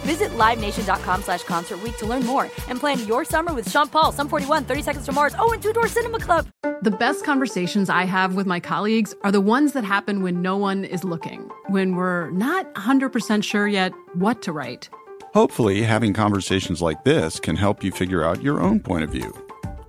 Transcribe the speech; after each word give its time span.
Visit 0.00 0.30
LiveNation.com 0.30 1.22
slash 1.22 1.42
Concert 1.44 1.82
Week 1.82 1.96
to 1.98 2.06
learn 2.06 2.24
more 2.24 2.44
and 2.68 2.80
plan 2.80 3.06
your 3.06 3.24
summer 3.24 3.52
with 3.52 3.70
Sean 3.70 3.86
Paul, 3.88 4.12
Sum 4.12 4.28
41, 4.28 4.64
30 4.64 4.82
Seconds 4.82 5.06
to 5.06 5.12
Mars, 5.12 5.34
oh, 5.38 5.52
and 5.52 5.62
Two 5.62 5.72
Door 5.74 5.88
Cinema 5.88 6.18
Club. 6.18 6.46
The 6.82 6.90
best 6.90 7.24
conversations 7.24 7.90
I 7.90 8.04
have 8.04 8.34
with 8.34 8.46
my 8.46 8.60
colleagues 8.60 9.14
are 9.22 9.30
the 9.30 9.40
ones 9.42 9.72
that 9.74 9.84
happen 9.84 10.22
when 10.22 10.40
no 10.40 10.56
one 10.56 10.84
is 10.86 11.04
looking, 11.04 11.50
when 11.68 11.94
we're 11.96 12.30
not 12.30 12.72
100% 12.74 13.44
sure 13.44 13.68
yet 13.68 13.92
what 14.14 14.40
to 14.42 14.52
write. 14.52 14.88
Hopefully, 15.34 15.82
having 15.82 16.14
conversations 16.14 16.80
like 16.80 17.04
this 17.04 17.38
can 17.38 17.56
help 17.56 17.84
you 17.84 17.92
figure 17.92 18.24
out 18.24 18.42
your 18.42 18.60
own 18.60 18.80
point 18.80 19.04
of 19.04 19.10
view. 19.10 19.32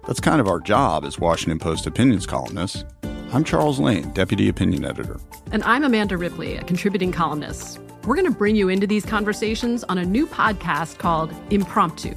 That's 0.06 0.20
kind 0.20 0.42
of 0.42 0.48
our 0.48 0.60
job 0.60 1.06
as 1.06 1.20
Washington 1.20 1.58
Post 1.58 1.88
opinions 1.88 2.26
columnists. 2.26 2.84
I'm 3.32 3.46
Charles 3.46 3.80
Lane, 3.80 4.12
Deputy 4.12 4.50
Opinion 4.50 4.84
Editor. 4.84 5.18
And 5.54 5.64
I'm 5.64 5.86
Amanda 5.86 6.18
Ripley, 6.18 6.58
a 6.58 6.64
contributing 6.66 7.14
columnist. 7.14 7.80
We're 8.06 8.16
going 8.16 8.26
to 8.26 8.36
bring 8.36 8.56
you 8.56 8.70
into 8.70 8.88
these 8.88 9.06
conversations 9.06 9.84
on 9.84 10.00
a 10.00 10.04
new 10.04 10.26
podcast 10.26 10.98
called 10.98 11.32
Impromptu. 11.52 12.16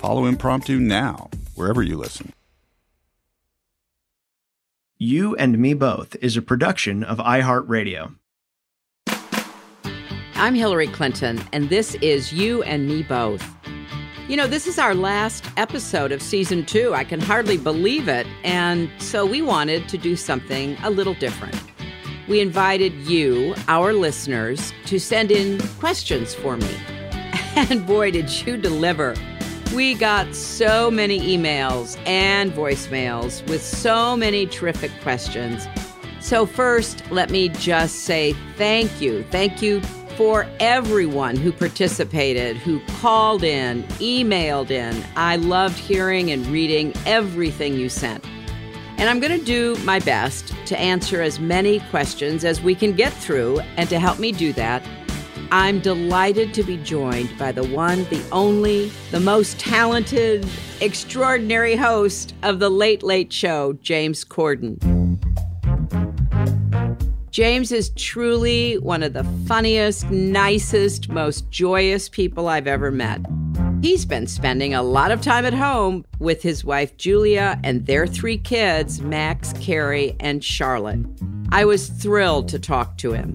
Follow 0.00 0.24
Impromptu 0.24 0.80
now, 0.80 1.30
wherever 1.54 1.84
you 1.84 1.96
listen. 1.96 2.32
You 4.98 5.36
and 5.36 5.56
Me 5.56 5.72
Both 5.72 6.16
is 6.16 6.36
a 6.36 6.42
production 6.42 7.04
of 7.04 7.18
iHeartRadio. 7.18 8.16
I'm 10.34 10.56
Hillary 10.56 10.88
Clinton, 10.88 11.40
and 11.52 11.68
this 11.68 11.94
is 11.96 12.32
You 12.32 12.64
and 12.64 12.88
Me 12.88 13.04
Both. 13.04 13.48
You 14.26 14.36
know, 14.36 14.48
this 14.48 14.66
is 14.66 14.80
our 14.80 14.96
last 14.96 15.44
episode 15.56 16.10
of 16.10 16.22
season 16.22 16.66
two. 16.66 16.92
I 16.92 17.04
can 17.04 17.20
hardly 17.20 17.56
believe 17.56 18.08
it. 18.08 18.26
And 18.42 18.90
so 18.98 19.24
we 19.24 19.42
wanted 19.42 19.88
to 19.90 19.98
do 19.98 20.16
something 20.16 20.76
a 20.82 20.90
little 20.90 21.14
different 21.14 21.56
we 22.28 22.40
invited 22.40 22.92
you, 23.08 23.54
our 23.68 23.92
listeners, 23.92 24.72
to 24.86 24.98
send 24.98 25.30
in 25.30 25.60
questions 25.78 26.34
for 26.34 26.56
me. 26.56 26.74
And 27.56 27.86
boy, 27.86 28.12
did 28.12 28.46
you 28.46 28.56
deliver. 28.56 29.14
We 29.74 29.94
got 29.94 30.34
so 30.34 30.90
many 30.90 31.36
emails 31.36 31.98
and 32.06 32.52
voicemails 32.52 33.46
with 33.48 33.62
so 33.62 34.16
many 34.16 34.46
terrific 34.46 34.90
questions. 35.02 35.66
So, 36.20 36.46
first, 36.46 37.02
let 37.10 37.30
me 37.30 37.48
just 37.48 38.00
say 38.00 38.34
thank 38.56 39.00
you. 39.00 39.24
Thank 39.30 39.62
you 39.62 39.80
for 40.16 40.46
everyone 40.60 41.36
who 41.36 41.50
participated, 41.50 42.56
who 42.56 42.80
called 43.00 43.42
in, 43.42 43.82
emailed 44.00 44.70
in. 44.70 45.02
I 45.16 45.36
loved 45.36 45.78
hearing 45.78 46.30
and 46.30 46.46
reading 46.48 46.92
everything 47.06 47.74
you 47.74 47.88
sent. 47.88 48.24
And 49.00 49.08
I'm 49.08 49.18
going 49.18 49.38
to 49.38 49.42
do 49.42 49.76
my 49.82 49.98
best 49.98 50.54
to 50.66 50.78
answer 50.78 51.22
as 51.22 51.40
many 51.40 51.80
questions 51.88 52.44
as 52.44 52.60
we 52.60 52.74
can 52.74 52.92
get 52.92 53.14
through. 53.14 53.60
And 53.78 53.88
to 53.88 53.98
help 53.98 54.18
me 54.18 54.30
do 54.30 54.52
that, 54.52 54.86
I'm 55.50 55.80
delighted 55.80 56.52
to 56.52 56.62
be 56.62 56.76
joined 56.76 57.30
by 57.38 57.50
the 57.50 57.64
one, 57.64 58.04
the 58.04 58.22
only, 58.30 58.92
the 59.10 59.18
most 59.18 59.58
talented, 59.58 60.46
extraordinary 60.82 61.76
host 61.76 62.34
of 62.42 62.58
The 62.58 62.68
Late 62.68 63.02
Late 63.02 63.32
Show, 63.32 63.72
James 63.80 64.22
Corden. 64.22 64.78
James 67.30 67.72
is 67.72 67.88
truly 67.96 68.76
one 68.76 69.02
of 69.02 69.14
the 69.14 69.24
funniest, 69.46 70.10
nicest, 70.10 71.08
most 71.08 71.50
joyous 71.50 72.10
people 72.10 72.48
I've 72.48 72.66
ever 72.66 72.90
met. 72.90 73.22
He's 73.82 74.04
been 74.04 74.26
spending 74.26 74.74
a 74.74 74.82
lot 74.82 75.10
of 75.10 75.22
time 75.22 75.46
at 75.46 75.54
home 75.54 76.04
with 76.18 76.42
his 76.42 76.62
wife 76.62 76.98
Julia 76.98 77.58
and 77.64 77.86
their 77.86 78.06
three 78.06 78.36
kids, 78.36 79.00
Max, 79.00 79.54
Carrie, 79.54 80.14
and 80.20 80.44
Charlotte. 80.44 81.06
I 81.50 81.64
was 81.64 81.88
thrilled 81.88 82.48
to 82.50 82.58
talk 82.58 82.98
to 82.98 83.12
him. 83.12 83.34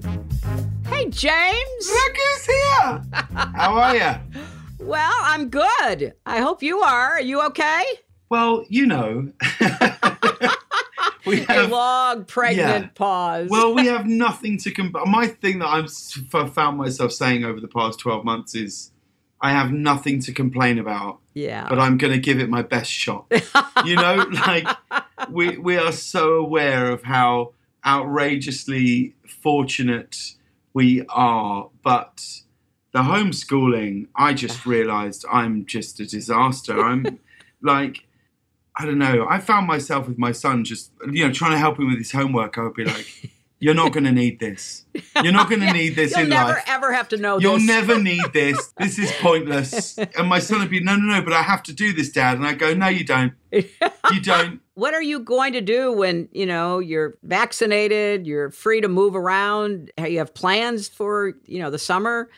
Hey, 0.88 1.10
James! 1.10 1.90
Look 1.90 2.16
who's 2.16 2.46
here! 2.46 3.02
How 3.12 3.74
are 3.74 3.96
you? 3.96 4.40
Well, 4.78 5.14
I'm 5.22 5.48
good. 5.48 6.12
I 6.26 6.38
hope 6.38 6.62
you 6.62 6.78
are. 6.78 7.14
Are 7.14 7.20
you 7.20 7.42
okay? 7.46 7.82
Well, 8.28 8.64
you 8.68 8.86
know. 8.86 9.32
we 11.26 11.40
have 11.40 11.64
a 11.64 11.74
long 11.74 12.24
pregnant 12.24 12.84
yeah. 12.84 12.90
pause. 12.94 13.48
well, 13.50 13.74
we 13.74 13.86
have 13.88 14.06
nothing 14.06 14.58
to 14.58 14.70
compare. 14.70 15.04
My 15.06 15.26
thing 15.26 15.58
that 15.58 15.66
I've 15.66 16.52
found 16.52 16.76
myself 16.76 17.10
saying 17.10 17.42
over 17.42 17.58
the 17.58 17.66
past 17.66 17.98
12 17.98 18.24
months 18.24 18.54
is 18.54 18.92
I 19.40 19.52
have 19.52 19.72
nothing 19.72 20.20
to 20.20 20.32
complain 20.32 20.78
about. 20.78 21.18
Yeah. 21.34 21.66
But 21.68 21.78
I'm 21.78 21.98
going 21.98 22.12
to 22.12 22.18
give 22.18 22.40
it 22.40 22.48
my 22.48 22.62
best 22.62 22.90
shot. 22.90 23.26
you 23.84 23.96
know, 23.96 24.26
like 24.46 24.66
we 25.30 25.58
we 25.58 25.76
are 25.76 25.92
so 25.92 26.34
aware 26.34 26.90
of 26.90 27.02
how 27.02 27.52
outrageously 27.84 29.14
fortunate 29.42 30.34
we 30.72 31.04
are, 31.08 31.70
but 31.82 32.42
the 32.92 33.00
homeschooling, 33.00 34.08
I 34.16 34.34
just 34.34 34.66
realized 34.66 35.24
I'm 35.30 35.66
just 35.66 36.00
a 36.00 36.06
disaster. 36.06 36.80
I'm 36.80 37.20
like 37.62 38.06
I 38.78 38.84
don't 38.84 38.98
know. 38.98 39.26
I 39.28 39.38
found 39.38 39.66
myself 39.66 40.06
with 40.06 40.18
my 40.18 40.32
son 40.32 40.64
just 40.64 40.92
you 41.10 41.26
know 41.26 41.32
trying 41.32 41.52
to 41.52 41.58
help 41.58 41.78
him 41.78 41.88
with 41.88 41.98
his 41.98 42.12
homework. 42.12 42.58
I 42.58 42.62
would 42.62 42.74
be 42.74 42.84
like 42.84 43.30
you're 43.66 43.74
not 43.74 43.92
going 43.92 44.04
to 44.04 44.12
need 44.12 44.38
this. 44.38 44.84
You're 45.24 45.32
not 45.32 45.48
going 45.48 45.60
to 45.66 45.72
need 45.72 45.96
this 45.96 46.16
in 46.16 46.28
never, 46.28 46.50
life. 46.50 46.62
You'll 46.68 46.74
never 46.74 46.86
ever 46.86 46.92
have 46.92 47.08
to 47.08 47.16
know 47.16 47.38
You'll 47.40 47.54
this. 47.54 47.66
never 47.66 47.98
need 48.10 48.22
this. 48.32 48.72
This 48.78 48.96
is 48.96 49.10
pointless. 49.20 49.98
And 49.98 50.28
my 50.28 50.38
son 50.38 50.60
would 50.60 50.70
be, 50.70 50.78
no, 50.78 50.94
no, 50.94 51.16
no, 51.16 51.20
but 51.20 51.32
I 51.32 51.42
have 51.42 51.64
to 51.64 51.72
do 51.72 51.92
this, 51.92 52.10
Dad. 52.10 52.36
And 52.36 52.46
I 52.46 52.54
go, 52.54 52.74
no, 52.74 52.86
you 52.86 53.04
don't. 53.04 53.32
You 54.12 54.20
don't. 54.20 54.60
what 54.74 54.94
are 54.94 55.02
you 55.02 55.18
going 55.18 55.54
to 55.54 55.60
do 55.60 55.90
when, 55.90 56.28
you 56.30 56.46
know, 56.46 56.78
you're 56.78 57.18
vaccinated, 57.24 58.24
you're 58.24 58.52
free 58.52 58.80
to 58.80 58.86
move 58.86 59.16
around, 59.16 59.90
you 59.98 60.18
have 60.18 60.32
plans 60.32 60.86
for, 60.86 61.34
you 61.44 61.58
know, 61.58 61.70
the 61.70 61.78
summer? 61.78 62.30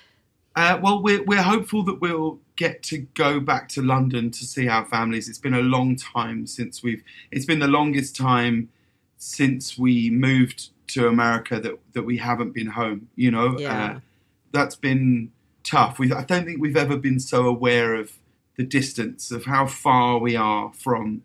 Uh, 0.57 0.79
well, 0.83 1.03
we're, 1.03 1.23
we're 1.25 1.43
hopeful 1.43 1.83
that 1.85 2.01
we'll 2.01 2.41
get 2.57 2.83
to 2.85 2.99
go 3.13 3.39
back 3.39 3.69
to 3.71 3.83
London 3.83 4.31
to 4.31 4.47
see 4.47 4.67
our 4.67 4.87
families. 4.87 5.29
It's 5.29 5.39
been 5.39 5.53
a 5.53 5.61
long 5.61 5.95
time 5.95 6.47
since 6.47 6.83
we've. 6.83 7.03
It's 7.31 7.45
been 7.45 7.59
the 7.59 7.69
longest 7.69 8.17
time 8.17 8.71
since 9.19 9.77
we 9.77 10.09
moved 10.09 10.71
to 10.89 11.09
America 11.09 11.61
that 11.61 11.79
that 11.93 12.03
we 12.03 12.19
haven't 12.19 12.53
been 12.53 12.69
home. 12.69 13.09
You 13.17 13.31
know, 13.31 13.59
Yeah. 13.59 13.85
uh, 13.97 14.01
that's 14.53 14.77
been 14.77 15.31
tough. 15.65 15.99
We 15.99 16.13
I 16.13 16.25
don't 16.25 16.45
think 16.45 16.61
we've 16.61 16.77
ever 16.77 16.97
been 16.97 17.21
so 17.21 17.47
aware 17.47 17.95
of 17.95 18.13
the 18.57 18.65
distance 18.65 19.31
of 19.31 19.45
how 19.45 19.67
far 19.67 20.19
we 20.19 20.35
are 20.37 20.73
from 20.73 21.23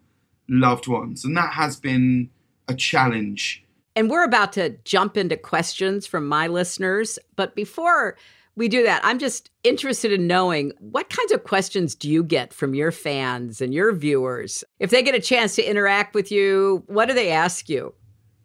loved 0.47 0.87
ones, 0.87 1.25
and 1.25 1.35
that 1.37 1.53
has 1.53 1.75
been 1.77 2.29
a 2.67 2.75
challenge. 2.75 3.63
And 3.95 4.09
we're 4.09 4.23
about 4.23 4.53
to 4.53 4.75
jump 4.85 5.17
into 5.17 5.37
questions 5.37 6.07
from 6.07 6.27
my 6.27 6.47
listeners. 6.47 7.19
But 7.35 7.55
before 7.55 8.17
we 8.55 8.67
do 8.67 8.83
that, 8.83 9.01
I'm 9.03 9.19
just 9.19 9.49
interested 9.63 10.11
in 10.11 10.27
knowing 10.27 10.71
what 10.79 11.09
kinds 11.09 11.31
of 11.31 11.43
questions 11.43 11.95
do 11.95 12.09
you 12.09 12.23
get 12.23 12.53
from 12.53 12.73
your 12.73 12.91
fans 12.91 13.61
and 13.61 13.73
your 13.73 13.91
viewers? 13.93 14.63
If 14.79 14.89
they 14.89 15.01
get 15.03 15.15
a 15.15 15.19
chance 15.19 15.55
to 15.55 15.63
interact 15.63 16.13
with 16.15 16.31
you, 16.31 16.83
what 16.87 17.07
do 17.07 17.13
they 17.13 17.31
ask 17.31 17.69
you? 17.69 17.93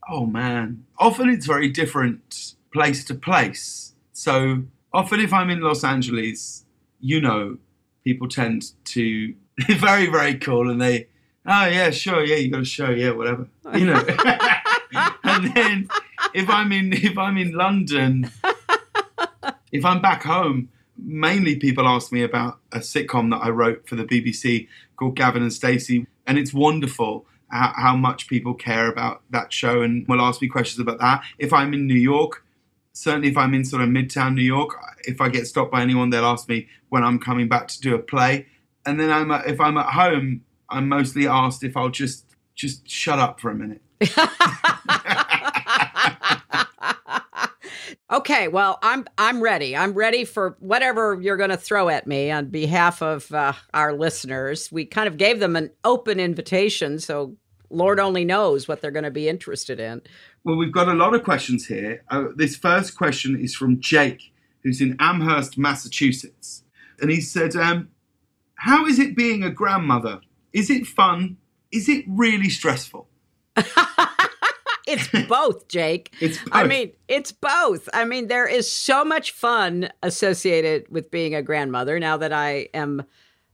Oh 0.09 0.25
man. 0.25 0.87
Often 0.99 1.29
it's 1.29 1.47
very 1.47 1.69
different 1.69 2.55
place 2.73 3.05
to 3.05 3.15
place. 3.15 3.93
So 4.13 4.65
often 4.93 5.21
if 5.21 5.33
I'm 5.33 5.51
in 5.51 5.61
Los 5.61 5.85
Angeles, 5.85 6.65
you 6.99 7.21
know, 7.21 7.59
people 8.05 8.27
tend 8.27 8.73
to 8.87 9.35
very, 9.69 10.07
very 10.07 10.37
cool 10.37 10.71
and 10.71 10.81
they, 10.81 11.09
oh 11.47 11.67
yeah, 11.67 11.91
sure, 11.91 12.25
yeah, 12.25 12.37
you 12.37 12.51
got 12.51 12.63
a 12.63 12.65
show, 12.65 12.91
yeah, 12.91 13.11
whatever. 13.11 13.49
You 13.75 13.87
know. 13.87 14.05
and 15.25 15.55
then 15.55 15.89
if 16.33 16.49
I'm 16.49 16.73
in 16.73 16.93
if 16.95 17.19
I'm 17.19 17.37
in 17.37 17.53
London, 17.53 18.31
if 19.71 19.85
I'm 19.85 20.01
back 20.01 20.25
home, 20.25 20.71
mainly 20.97 21.57
people 21.57 21.87
ask 21.87 22.13
me 22.13 22.23
about 22.23 22.59
a 22.73 22.79
sitcom 22.79 23.31
that 23.31 23.43
I 23.43 23.51
wrote 23.51 23.87
for 23.87 23.97
the 23.97 24.05
BBC 24.05 24.69
called 24.97 25.17
Gavin 25.17 25.43
and 25.43 25.53
Stacey, 25.53 26.07
and 26.27 26.39
it's 26.39 26.55
wonderful 26.55 27.27
how, 27.51 27.73
how 27.77 27.97
much 27.97 28.29
people 28.29 28.55
care 28.55 28.89
about 28.89 29.23
that 29.31 29.53
show 29.53 29.83
and 29.83 30.07
will 30.09 30.21
ask 30.21 30.41
me 30.43 30.49
questions 30.49 30.81
about 30.81 30.99
that. 31.01 31.23
If 31.39 31.53
I'm 31.53 31.73
in 31.75 31.87
New 31.87 31.95
York, 31.95 32.45
certainly 32.93 33.29
if 33.29 33.37
I'm 33.37 33.55
in 33.55 33.65
sort 33.65 33.83
of 33.83 33.89
Midtown 33.89 34.35
New 34.35 34.43
York, 34.43 34.75
if 35.05 35.21
I 35.21 35.29
get 35.29 35.47
stopped 35.47 35.73
by 35.73 35.83
anyone, 35.83 36.11
they'll 36.11 36.25
ask 36.25 36.49
me 36.49 36.69
when 36.89 37.05
I'm 37.05 37.19
coming 37.19 37.49
back 37.49 37.69
to 37.69 37.81
do 37.81 37.95
a 37.95 37.99
play. 37.99 38.47
And 38.85 38.99
then 38.99 39.11
I'm 39.11 39.31
if 39.47 39.61
I'm 39.61 39.77
at 39.77 39.93
home, 39.93 40.43
I'm 40.69 40.89
mostly 40.89 41.27
asked 41.27 41.63
if 41.63 41.77
I'll 41.77 41.91
just 41.91 42.25
just 42.55 42.89
shut 42.89 43.19
up 43.19 43.41
for 43.41 43.51
a 43.51 43.55
minute. 43.55 43.83
Okay, 48.11 48.49
well, 48.49 48.79
I'm 48.83 49.07
I'm 49.19 49.43
ready. 49.43 49.77
I'm 49.77 49.93
ready 49.93 50.25
for 50.25 50.57
whatever 50.61 51.19
you're 51.21 51.37
going 51.37 51.51
to 51.51 51.59
throw 51.59 51.91
at 51.91 52.07
me 52.07 52.31
on 52.31 52.47
behalf 52.47 53.03
of 53.03 53.31
uh, 53.33 53.53
our 53.75 53.93
listeners. 53.93 54.73
We 54.73 54.87
kind 54.87 55.09
of 55.09 55.19
gave 55.19 55.41
them 55.41 55.57
an 55.57 55.71
open 55.85 56.19
invitation, 56.19 57.01
so 57.01 57.37
Lord 57.69 58.01
only 58.01 58.25
knows 58.25 58.67
what 58.67 58.81
they're 58.81 58.91
going 58.91 59.05
to 59.05 59.11
be 59.11 59.29
interested 59.29 59.79
in. 59.79 60.01
Well, 60.43 60.57
we've 60.57 60.73
got 60.73 60.89
a 60.89 60.95
lot 60.95 61.15
of 61.15 61.23
questions 61.23 61.67
here. 61.67 62.03
Uh, 62.11 62.29
this 62.35 62.57
first 62.57 62.97
question 62.97 63.39
is 63.39 63.55
from 63.55 63.79
Jake, 63.79 64.33
who's 64.63 64.81
in 64.81 64.97
Amherst, 64.99 65.59
Massachusetts. 65.59 66.65
And 67.01 67.11
he 67.11 67.21
said, 67.21 67.55
um, 67.57 67.89
How 68.55 68.87
is 68.87 68.99
it 68.99 69.17
being 69.17 69.43
a 69.43 69.51
grandmother? 69.51 70.21
Is 70.55 70.71
it 70.71 70.87
fun? 70.87 71.37
Is 71.71 71.89
it 71.89 72.07
really 72.09 72.49
stressful? 72.49 73.07
It's 74.89 75.09
both, 75.29 75.69
Jake. 75.69 76.15
It's 76.21 76.39
both. 76.39 76.49
I 76.53 76.67
mean, 76.67 76.93
it's 77.09 77.33
both. 77.33 77.89
I 77.93 78.05
mean, 78.05 78.29
there 78.29 78.47
is 78.47 78.71
so 78.71 79.05
much 79.05 79.33
fun 79.33 79.91
associated 80.03 80.89
with 80.91 81.11
being 81.11 81.35
a 81.35 81.43
grandmother 81.43 82.01
now 82.01 82.17
that 82.17 82.33
I 82.33 82.69
am 82.75 83.05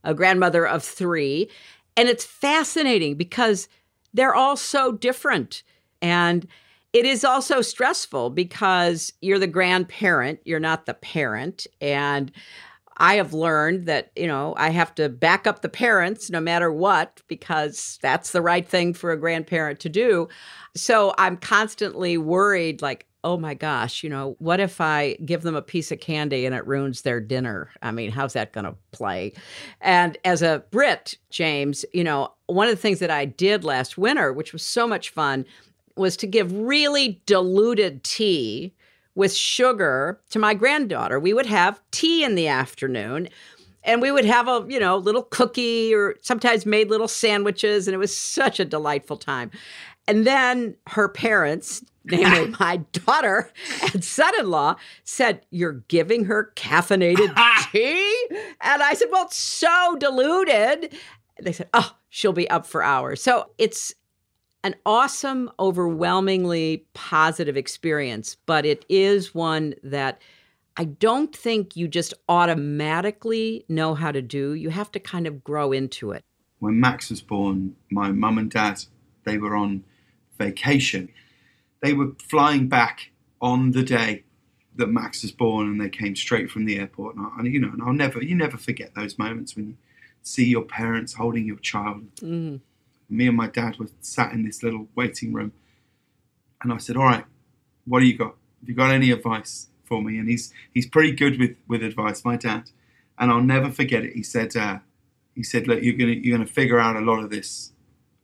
a 0.04 0.14
grandmother 0.14 0.66
of 0.66 0.84
three. 0.84 1.50
And 1.96 2.08
it's 2.08 2.24
fascinating 2.24 3.16
because 3.16 3.68
they're 4.12 4.34
all 4.34 4.56
so 4.56 4.92
different. 4.92 5.62
And 6.00 6.46
it 6.92 7.04
is 7.04 7.24
also 7.24 7.60
stressful 7.60 8.30
because 8.30 9.12
you're 9.20 9.38
the 9.40 9.48
grandparent, 9.48 10.40
you're 10.44 10.60
not 10.60 10.86
the 10.86 10.94
parent. 10.94 11.66
And 11.80 12.30
I 12.96 13.14
have 13.16 13.32
learned 13.32 13.86
that, 13.86 14.12
you 14.16 14.26
know, 14.26 14.54
I 14.56 14.70
have 14.70 14.94
to 14.96 15.08
back 15.08 15.46
up 15.46 15.62
the 15.62 15.68
parents 15.68 16.30
no 16.30 16.40
matter 16.40 16.72
what, 16.72 17.20
because 17.28 17.98
that's 18.02 18.32
the 18.32 18.42
right 18.42 18.66
thing 18.66 18.94
for 18.94 19.10
a 19.10 19.18
grandparent 19.18 19.80
to 19.80 19.88
do. 19.88 20.28
So 20.76 21.14
I'm 21.18 21.36
constantly 21.36 22.18
worried, 22.18 22.82
like, 22.82 23.06
oh 23.24 23.38
my 23.38 23.54
gosh, 23.54 24.02
you 24.04 24.10
know, 24.10 24.36
what 24.38 24.60
if 24.60 24.80
I 24.80 25.14
give 25.24 25.42
them 25.42 25.56
a 25.56 25.62
piece 25.62 25.90
of 25.90 25.98
candy 25.98 26.44
and 26.44 26.54
it 26.54 26.66
ruins 26.66 27.02
their 27.02 27.20
dinner? 27.20 27.70
I 27.80 27.90
mean, 27.90 28.10
how's 28.10 28.34
that 28.34 28.52
going 28.52 28.66
to 28.66 28.76
play? 28.92 29.32
And 29.80 30.18
as 30.24 30.42
a 30.42 30.62
Brit, 30.70 31.16
James, 31.30 31.86
you 31.94 32.04
know, 32.04 32.34
one 32.46 32.68
of 32.68 32.74
the 32.74 32.80
things 32.80 32.98
that 32.98 33.10
I 33.10 33.24
did 33.24 33.64
last 33.64 33.96
winter, 33.96 34.32
which 34.32 34.52
was 34.52 34.62
so 34.62 34.86
much 34.86 35.08
fun, 35.08 35.46
was 35.96 36.16
to 36.18 36.26
give 36.26 36.52
really 36.52 37.22
diluted 37.24 38.04
tea 38.04 38.74
with 39.14 39.34
sugar 39.34 40.20
to 40.30 40.38
my 40.38 40.54
granddaughter. 40.54 41.20
We 41.20 41.34
would 41.34 41.46
have 41.46 41.80
tea 41.90 42.24
in 42.24 42.34
the 42.34 42.48
afternoon 42.48 43.28
and 43.84 44.00
we 44.00 44.10
would 44.10 44.24
have 44.24 44.48
a, 44.48 44.64
you 44.68 44.80
know, 44.80 44.96
little 44.96 45.22
cookie 45.22 45.94
or 45.94 46.16
sometimes 46.22 46.66
made 46.66 46.88
little 46.88 47.08
sandwiches 47.08 47.86
and 47.86 47.94
it 47.94 47.98
was 47.98 48.16
such 48.16 48.58
a 48.58 48.64
delightful 48.64 49.16
time. 49.16 49.50
And 50.06 50.26
then 50.26 50.76
her 50.88 51.08
parents, 51.08 51.84
namely 52.04 52.54
my 52.60 52.78
daughter 52.92 53.50
and 53.92 54.04
son-in-law, 54.04 54.76
said, 55.04 55.44
"You're 55.50 55.84
giving 55.88 56.24
her 56.26 56.52
caffeinated 56.56 57.34
tea?" 57.72 58.26
And 58.60 58.82
I 58.82 58.94
said, 58.94 59.08
"Well, 59.10 59.24
it's 59.26 59.36
so 59.36 59.96
diluted." 59.98 60.94
They 61.40 61.52
said, 61.52 61.68
"Oh, 61.72 61.96
she'll 62.10 62.32
be 62.32 62.48
up 62.50 62.66
for 62.66 62.82
hours." 62.82 63.22
So 63.22 63.50
it's 63.58 63.94
an 64.64 64.74
awesome, 64.86 65.50
overwhelmingly 65.60 66.86
positive 66.94 67.56
experience, 67.56 68.36
but 68.46 68.64
it 68.64 68.84
is 68.88 69.34
one 69.34 69.74
that 69.84 70.20
I 70.76 70.84
don't 70.86 71.36
think 71.36 71.76
you 71.76 71.86
just 71.86 72.14
automatically 72.28 73.64
know 73.68 73.94
how 73.94 74.10
to 74.10 74.22
do. 74.22 74.54
You 74.54 74.70
have 74.70 74.90
to 74.92 74.98
kind 74.98 75.26
of 75.26 75.44
grow 75.44 75.70
into 75.70 76.10
it. 76.10 76.22
When 76.58 76.80
Max 76.80 77.10
was 77.10 77.20
born, 77.20 77.76
my 77.90 78.10
mum 78.10 78.38
and 78.38 78.50
dad, 78.50 78.82
they 79.24 79.36
were 79.36 79.54
on 79.54 79.84
vacation. 80.38 81.10
They 81.80 81.92
were 81.92 82.12
flying 82.18 82.68
back 82.68 83.10
on 83.40 83.72
the 83.72 83.82
day 83.82 84.24
that 84.76 84.88
Max 84.88 85.22
was 85.22 85.30
born, 85.30 85.68
and 85.68 85.80
they 85.80 85.90
came 85.90 86.16
straight 86.16 86.50
from 86.50 86.64
the 86.64 86.78
airport. 86.78 87.16
And, 87.16 87.26
I, 87.26 87.38
and 87.38 87.52
you 87.52 87.60
know, 87.60 87.70
and 87.70 87.82
I'll 87.82 87.92
never, 87.92 88.22
you 88.22 88.34
never 88.34 88.56
forget 88.56 88.94
those 88.94 89.18
moments 89.18 89.54
when 89.54 89.68
you 89.68 89.76
see 90.22 90.46
your 90.46 90.64
parents 90.64 91.12
holding 91.12 91.46
your 91.46 91.58
child. 91.58 92.12
Mm. 92.16 92.60
Me 93.14 93.28
and 93.28 93.36
my 93.36 93.46
dad 93.48 93.78
were 93.78 93.88
sat 94.00 94.32
in 94.32 94.44
this 94.44 94.62
little 94.62 94.88
waiting 94.94 95.32
room, 95.32 95.52
and 96.62 96.72
I 96.72 96.78
said, 96.78 96.96
"All 96.96 97.04
right, 97.04 97.24
what 97.84 98.00
do 98.00 98.06
you 98.06 98.16
got? 98.16 98.34
Have 98.60 98.68
you 98.68 98.74
got 98.74 98.90
any 98.90 99.10
advice 99.10 99.68
for 99.84 100.02
me?" 100.02 100.18
And 100.18 100.28
he's 100.28 100.52
he's 100.72 100.86
pretty 100.86 101.12
good 101.12 101.38
with 101.38 101.56
with 101.68 101.82
advice, 101.82 102.24
my 102.24 102.36
dad. 102.36 102.70
And 103.18 103.30
I'll 103.30 103.42
never 103.42 103.70
forget 103.70 104.04
it. 104.04 104.14
He 104.14 104.22
said, 104.22 104.56
uh, 104.56 104.78
"He 105.34 105.44
said, 105.44 105.68
look, 105.68 105.82
you're 105.82 105.96
gonna 105.96 106.12
you're 106.12 106.36
gonna 106.36 106.48
figure 106.48 106.80
out 106.80 106.96
a 106.96 107.00
lot 107.00 107.20
of 107.22 107.30
this 107.30 107.72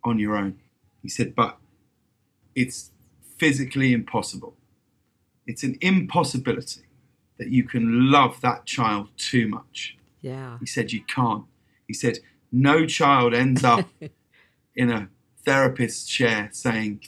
on 0.02 0.18
your 0.18 0.36
own." 0.36 0.58
He 1.02 1.08
said, 1.08 1.34
"But 1.34 1.58
it's 2.54 2.90
physically 3.38 3.92
impossible. 3.92 4.56
It's 5.46 5.62
an 5.62 5.78
impossibility 5.80 6.82
that 7.38 7.48
you 7.50 7.64
can 7.64 8.10
love 8.10 8.40
that 8.40 8.66
child 8.66 9.08
too 9.16 9.46
much." 9.48 9.96
Yeah. 10.20 10.58
He 10.58 10.66
said, 10.66 10.92
You 10.92 11.02
can't. 11.02 11.44
He 11.86 11.94
said, 11.94 12.18
No 12.52 12.86
child 12.86 13.34
ends 13.34 13.64
up 13.64 13.88
in 14.74 14.90
a 14.90 15.08
therapist's 15.44 16.06
chair 16.06 16.48
saying, 16.52 17.00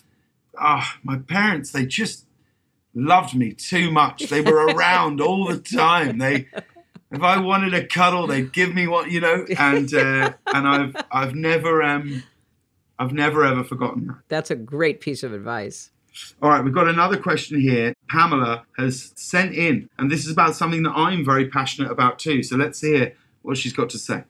Ah, 0.58 0.98
my 1.02 1.18
parents, 1.18 1.72
they 1.72 1.86
just 1.86 2.26
loved 2.94 3.34
me 3.34 3.52
too 3.52 3.90
much. 3.90 4.24
They 4.24 4.40
were 4.40 4.66
around 4.74 5.20
all 5.20 5.46
the 5.46 5.58
time. 5.58 6.18
They, 6.18 6.48
if 7.10 7.22
I 7.22 7.38
wanted 7.38 7.74
a 7.74 7.86
cuddle, 7.86 8.26
they'd 8.26 8.52
give 8.52 8.74
me 8.74 8.86
one, 8.86 9.10
you 9.10 9.20
know. 9.20 9.46
And 9.58 9.92
uh, 9.92 10.32
and 10.46 10.68
I've 10.68 10.96
I've 11.10 11.34
never 11.34 11.82
um, 11.82 12.22
I've 12.98 13.12
never 13.12 13.44
ever 13.44 13.64
forgotten 13.64 14.06
that. 14.08 14.18
That's 14.28 14.50
a 14.50 14.56
great 14.56 15.00
piece 15.00 15.22
of 15.22 15.32
advice. 15.32 15.90
All 16.42 16.50
right, 16.50 16.62
we've 16.62 16.74
got 16.74 16.88
another 16.88 17.16
question 17.16 17.60
here. 17.60 17.94
Pamela 18.08 18.64
has 18.76 19.12
sent 19.16 19.54
in, 19.54 19.88
and 19.98 20.10
this 20.10 20.26
is 20.26 20.32
about 20.32 20.54
something 20.54 20.82
that 20.82 20.92
I'm 20.94 21.24
very 21.24 21.48
passionate 21.48 21.90
about 21.90 22.18
too. 22.18 22.42
So 22.42 22.56
let's 22.56 22.80
hear 22.80 23.14
what 23.40 23.56
she's 23.56 23.72
got 23.72 23.88
to 23.90 23.98
say. 23.98 24.24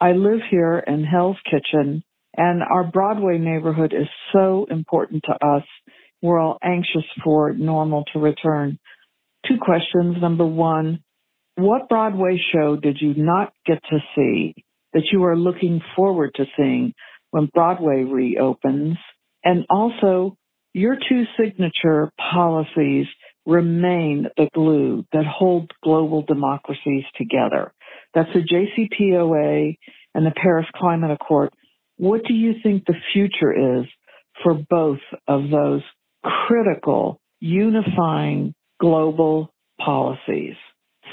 I 0.00 0.12
live 0.12 0.40
here 0.50 0.80
in 0.86 1.04
Hell's 1.04 1.38
Kitchen, 1.50 2.02
and 2.36 2.62
our 2.62 2.84
Broadway 2.84 3.38
neighborhood 3.38 3.92
is 3.92 4.08
so 4.32 4.66
important 4.70 5.24
to 5.24 5.46
us. 5.46 5.64
We're 6.22 6.40
all 6.40 6.58
anxious 6.62 7.04
for 7.24 7.52
normal 7.52 8.04
to 8.12 8.18
return. 8.18 8.78
Two 9.46 9.58
questions. 9.60 10.16
Number 10.20 10.46
one, 10.46 11.02
what 11.56 11.88
Broadway 11.88 12.38
show 12.52 12.76
did 12.76 12.98
you 13.00 13.14
not 13.14 13.52
get 13.66 13.80
to 13.90 13.98
see 14.14 14.54
that 14.92 15.04
you 15.12 15.24
are 15.24 15.36
looking 15.36 15.80
forward 15.94 16.32
to 16.36 16.44
seeing 16.56 16.94
when 17.30 17.48
Broadway 17.54 18.02
reopens? 18.02 18.96
And 19.44 19.64
also, 19.70 20.36
your 20.72 20.96
two 21.08 21.24
signature 21.38 22.12
policies 22.32 23.06
remain 23.46 24.26
the 24.36 24.48
glue 24.52 25.04
that 25.12 25.24
hold 25.24 25.70
global 25.82 26.22
democracies 26.22 27.04
together 27.16 27.72
That's 28.14 28.28
the 28.34 28.40
JCPOA 28.40 29.78
and 30.14 30.26
the 30.26 30.32
Paris 30.42 30.66
Climate 30.74 31.12
Accord. 31.12 31.50
What 31.96 32.22
do 32.24 32.34
you 32.34 32.54
think 32.62 32.84
the 32.86 32.94
future 33.12 33.80
is 33.80 33.86
for 34.42 34.54
both 34.68 34.98
of 35.26 35.50
those 35.50 35.82
critical, 36.24 37.20
unifying 37.40 38.54
global 38.80 39.52
policies? 39.80 40.54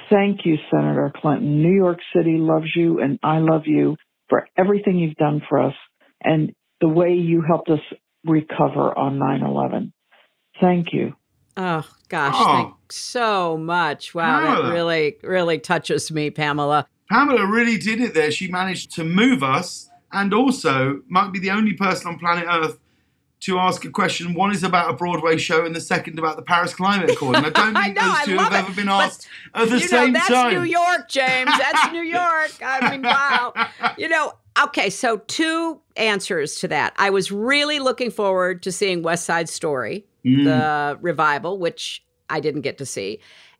Thank 0.09 0.41
you, 0.45 0.57
Senator 0.71 1.11
Clinton. 1.15 1.61
New 1.61 1.73
York 1.73 1.99
City 2.15 2.37
loves 2.37 2.75
you, 2.75 2.99
and 2.99 3.19
I 3.23 3.39
love 3.39 3.63
you 3.65 3.95
for 4.29 4.47
everything 4.57 4.97
you've 4.97 5.15
done 5.15 5.41
for 5.47 5.59
us 5.59 5.73
and 6.23 6.51
the 6.81 6.87
way 6.89 7.13
you 7.13 7.41
helped 7.41 7.69
us 7.69 7.79
recover 8.25 8.97
on 8.97 9.17
9 9.19 9.41
11. 9.43 9.93
Thank 10.59 10.87
you. 10.91 11.13
Oh 11.55 11.87
gosh, 12.09 12.33
Oh. 12.37 12.45
thanks 12.53 12.95
so 12.95 13.57
much. 13.57 14.15
Wow, 14.15 14.61
that 14.63 14.73
really, 14.73 15.17
really 15.23 15.59
touches 15.59 16.11
me, 16.11 16.29
Pamela. 16.31 16.87
Pamela 17.11 17.45
really 17.45 17.77
did 17.77 18.01
it 18.01 18.13
there. 18.13 18.31
She 18.31 18.47
managed 18.47 18.91
to 18.95 19.03
move 19.03 19.43
us 19.43 19.89
and 20.13 20.33
also 20.33 21.01
might 21.09 21.31
be 21.33 21.39
the 21.39 21.49
only 21.51 21.73
person 21.73 22.07
on 22.07 22.19
planet 22.19 22.45
Earth 22.49 22.79
to 23.41 23.59
ask 23.59 23.83
a 23.83 23.89
question. 23.89 24.33
One 24.33 24.51
is 24.53 24.63
about 24.63 24.89
a 24.89 24.93
Broadway 24.93 25.35
show 25.37 25.65
and 25.65 25.75
the 25.75 25.81
second 25.81 26.17
about 26.17 26.37
the 26.37 26.43
Paris 26.43 26.73
Climate 26.73 27.09
Accord. 27.09 27.35
And 27.35 27.45
I 27.45 27.49
don't 27.49 27.75
I 27.75 27.83
think 27.83 27.95
know, 27.97 28.01
those 28.13 28.23
two 28.25 28.37
have 28.37 28.53
it, 28.53 28.55
ever 28.55 28.71
been 28.73 28.85
but 28.85 29.03
asked 29.05 29.27
at 29.53 29.69
the 29.69 29.79
you 29.79 29.87
same 29.87 30.13
know, 30.13 30.19
that's 30.19 30.27
time. 30.29 30.53
New 30.53 30.63
York, 30.63 31.09
James. 31.09 31.51
That's 31.57 31.91
New 31.91 32.01
York. 32.03 32.51
I 32.63 32.89
mean, 32.91 33.01
wow. 33.01 33.53
You 33.97 34.07
know, 34.07 34.31
okay, 34.65 34.89
so 34.89 35.17
two 35.27 35.81
answers 35.97 36.55
to 36.59 36.69
that. 36.69 36.93
I 36.97 37.09
was 37.09 37.31
really 37.33 37.79
looking 37.79 38.11
forward 38.11 38.63
to 38.63 38.71
seeing 38.71 39.03
West 39.03 39.25
Side 39.25 39.49
Story, 39.49 40.05
Mm. 40.25 40.45
the 40.45 40.97
revival, 41.01 41.57
which 41.57 42.01
I 42.29 42.39
didn't 42.39 42.61
get 42.61 42.77
to 42.77 42.85
see. 42.85 43.19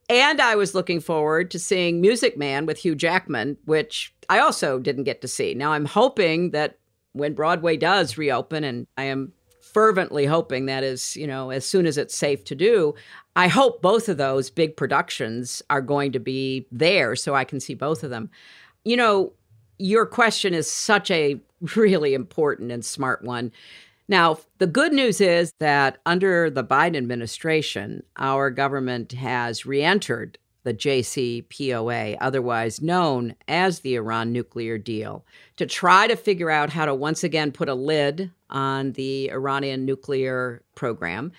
And 0.09 0.41
I 0.41 0.55
was 0.55 0.75
looking 0.75 0.99
forward 0.99 1.49
to 1.51 1.59
seeing 1.59 2.01
Music 2.01 2.37
Man 2.37 2.65
with 2.65 2.77
Hugh 2.79 2.95
Jackman, 2.95 3.57
which 3.65 4.13
I 4.29 4.39
also 4.39 4.79
didn't 4.79 5.05
get 5.05 5.21
to 5.21 5.27
see. 5.27 5.53
Now 5.53 5.71
I'm 5.71 5.85
hoping 5.85 6.51
that 6.51 6.77
when 7.13 7.33
Broadway 7.33 7.77
does 7.77 8.17
reopen, 8.17 8.63
and 8.63 8.87
I 8.97 9.03
am 9.03 9.31
fervently 9.61 10.25
hoping 10.25 10.65
that 10.65 10.83
is, 10.83 11.15
you 11.15 11.25
know, 11.25 11.49
as 11.49 11.65
soon 11.65 11.85
as 11.85 11.97
it's 11.97 12.17
safe 12.17 12.43
to 12.45 12.55
do, 12.55 12.93
I 13.35 13.47
hope 13.47 13.81
both 13.81 14.09
of 14.09 14.17
those 14.17 14.49
big 14.49 14.75
productions 14.75 15.61
are 15.69 15.81
going 15.81 16.11
to 16.11 16.19
be 16.19 16.67
there 16.71 17.15
so 17.15 17.33
I 17.33 17.43
can 17.43 17.59
see 17.59 17.73
both 17.73 18.03
of 18.03 18.09
them. 18.09 18.29
You 18.83 18.97
know, 18.97 19.33
your 19.79 20.05
question 20.05 20.53
is 20.53 20.69
such 20.69 21.09
a 21.11 21.39
really 21.75 22.13
important 22.13 22.71
and 22.71 22.83
smart 22.83 23.23
one. 23.23 23.51
Now, 24.07 24.37
the 24.57 24.67
good 24.67 24.93
news 24.93 25.21
is 25.21 25.53
that 25.59 25.97
under 26.05 26.49
the 26.49 26.63
Biden 26.63 26.97
administration, 26.97 28.03
our 28.17 28.49
government 28.49 29.13
has 29.13 29.65
re 29.65 29.81
entered 29.81 30.37
the 30.63 30.73
JCPOA, 30.73 32.17
otherwise 32.21 32.81
known 32.81 33.35
as 33.47 33.79
the 33.79 33.95
Iran 33.95 34.31
nuclear 34.31 34.77
deal, 34.77 35.25
to 35.57 35.65
try 35.65 36.07
to 36.07 36.15
figure 36.15 36.49
out 36.49 36.69
how 36.69 36.85
to 36.85 36.95
once 36.95 37.23
again 37.23 37.51
put 37.51 37.69
a 37.69 37.73
lid 37.73 38.31
on 38.49 38.93
the 38.93 39.29
Iranian 39.29 39.85
nuclear 39.85 40.63
program. 40.75 41.31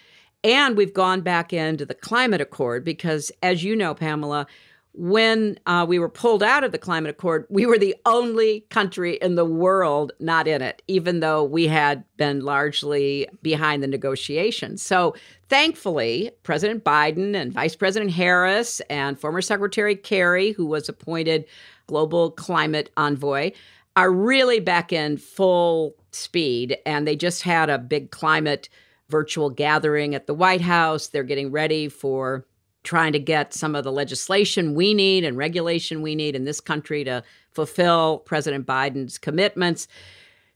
And 0.42 0.76
we've 0.76 0.92
gone 0.92 1.22
back 1.22 1.54
into 1.54 1.86
the 1.86 1.94
climate 1.94 2.42
accord 2.42 2.84
because, 2.84 3.32
as 3.42 3.64
you 3.64 3.74
know, 3.74 3.94
Pamela, 3.94 4.46
when 4.96 5.58
uh, 5.66 5.84
we 5.88 5.98
were 5.98 6.08
pulled 6.08 6.42
out 6.42 6.62
of 6.62 6.70
the 6.70 6.78
climate 6.78 7.10
accord, 7.10 7.46
we 7.50 7.66
were 7.66 7.78
the 7.78 7.96
only 8.06 8.60
country 8.70 9.16
in 9.16 9.34
the 9.34 9.44
world 9.44 10.12
not 10.20 10.46
in 10.46 10.62
it, 10.62 10.82
even 10.86 11.18
though 11.18 11.42
we 11.42 11.66
had 11.66 12.04
been 12.16 12.40
largely 12.40 13.28
behind 13.42 13.82
the 13.82 13.88
negotiations. 13.88 14.82
So 14.82 15.16
thankfully, 15.48 16.30
President 16.44 16.84
Biden 16.84 17.34
and 17.34 17.52
Vice 17.52 17.74
President 17.74 18.12
Harris 18.12 18.80
and 18.88 19.18
former 19.18 19.42
Secretary 19.42 19.96
Kerry, 19.96 20.52
who 20.52 20.64
was 20.64 20.88
appointed 20.88 21.44
global 21.88 22.30
climate 22.30 22.90
envoy, 22.96 23.50
are 23.96 24.12
really 24.12 24.60
back 24.60 24.92
in 24.92 25.16
full 25.16 25.96
speed. 26.12 26.78
And 26.86 27.06
they 27.06 27.16
just 27.16 27.42
had 27.42 27.68
a 27.68 27.78
big 27.78 28.12
climate 28.12 28.68
virtual 29.08 29.50
gathering 29.50 30.14
at 30.14 30.28
the 30.28 30.34
White 30.34 30.60
House. 30.60 31.08
They're 31.08 31.24
getting 31.24 31.50
ready 31.50 31.88
for 31.88 32.46
trying 32.84 33.12
to 33.12 33.18
get 33.18 33.52
some 33.52 33.74
of 33.74 33.82
the 33.82 33.92
legislation 33.92 34.74
we 34.74 34.94
need 34.94 35.24
and 35.24 35.36
regulation 35.36 36.02
we 36.02 36.14
need 36.14 36.36
in 36.36 36.44
this 36.44 36.60
country 36.60 37.02
to 37.04 37.22
fulfill 37.50 38.18
President 38.18 38.66
Biden's 38.66 39.18
commitments. 39.18 39.88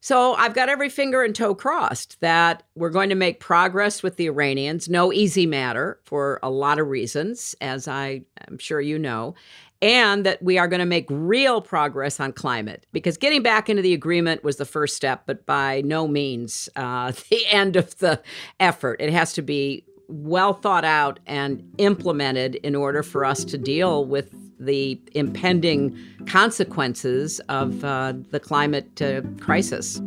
So 0.01 0.35
I've 0.35 0.55
got 0.55 0.69
every 0.69 0.91
finger 0.91 1.25
and 1.25 1.35
toe 1.35 1.55
crossed 1.55 2.21
that 2.21 2.63
we're 2.77 2.91
going 2.91 3.09
to 3.09 3.17
make 3.17 3.41
progress 3.41 4.03
with 4.03 4.17
the 4.17 4.27
Iranians. 4.27 4.89
No 4.89 5.13
easy 5.13 5.45
matter 5.45 5.99
for 6.05 6.39
a 6.43 6.51
lot 6.51 6.79
of 6.79 6.87
reasons, 6.87 7.57
as 7.61 7.89
I 7.89 8.23
am 8.49 8.59
sure 8.59 8.81
you 8.81 8.99
know, 8.99 9.35
and 9.83 10.25
that 10.25 10.43
we 10.43 10.59
are 10.59 10.69
going 10.69 10.81
to 10.81 10.87
make 10.87 11.07
real 11.09 11.61
progress 11.61 12.21
on 12.21 12.33
climate 12.33 12.87
because 12.93 13.17
getting 13.17 13.43
back 13.43 13.69
into 13.69 13.83
the 13.83 13.93
agreement 13.93 14.45
was 14.45 14.57
the 14.57 14.65
first 14.65 14.95
step, 14.95 15.23
but 15.27 15.47
by 15.47 15.81
no 15.83 16.07
means 16.07 16.69
uh, 16.77 17.13
the 17.31 17.47
end 17.47 17.75
of 17.75 17.97
the 17.99 18.23
effort. 18.61 19.01
It 19.01 19.11
has 19.11 19.33
to 19.35 19.43
be 19.43 19.85
well 20.09 20.55
thought 20.55 20.85
out 20.85 21.21
and 21.27 21.63
implemented 21.79 22.57
in 22.57 22.75
order 22.75 23.03
for 23.03 23.25
us 23.25 23.45
to 23.45 23.59
deal 23.59 24.05
with 24.05 24.35
the 24.59 25.01
impending 25.15 25.97
consequences 26.27 27.41
of 27.49 27.85
uh, 27.85 28.13
the 28.31 28.41
climate 28.41 29.01
uh, 29.01 29.23
crisis. 29.41 30.01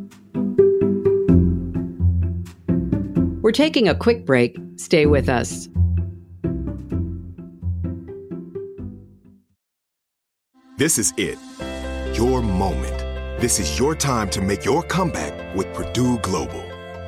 We're 3.42 3.52
taking 3.52 3.88
a 3.88 3.96
quick 3.96 4.26
break. 4.26 4.58
Stay 4.76 5.06
with 5.06 5.30
us. 5.30 5.68
This 10.78 10.98
is 10.98 11.14
it. 11.18 11.38
Your 12.18 12.42
moment. 12.42 12.98
This 13.40 13.60
is 13.60 13.80
your 13.80 13.96
time 13.96 14.30
to 14.32 14.42
make 14.42 14.66
your 14.66 14.84
comeback 14.84 15.56
with 15.56 15.72
Purdue 15.74 16.18
Global. 16.20 16.71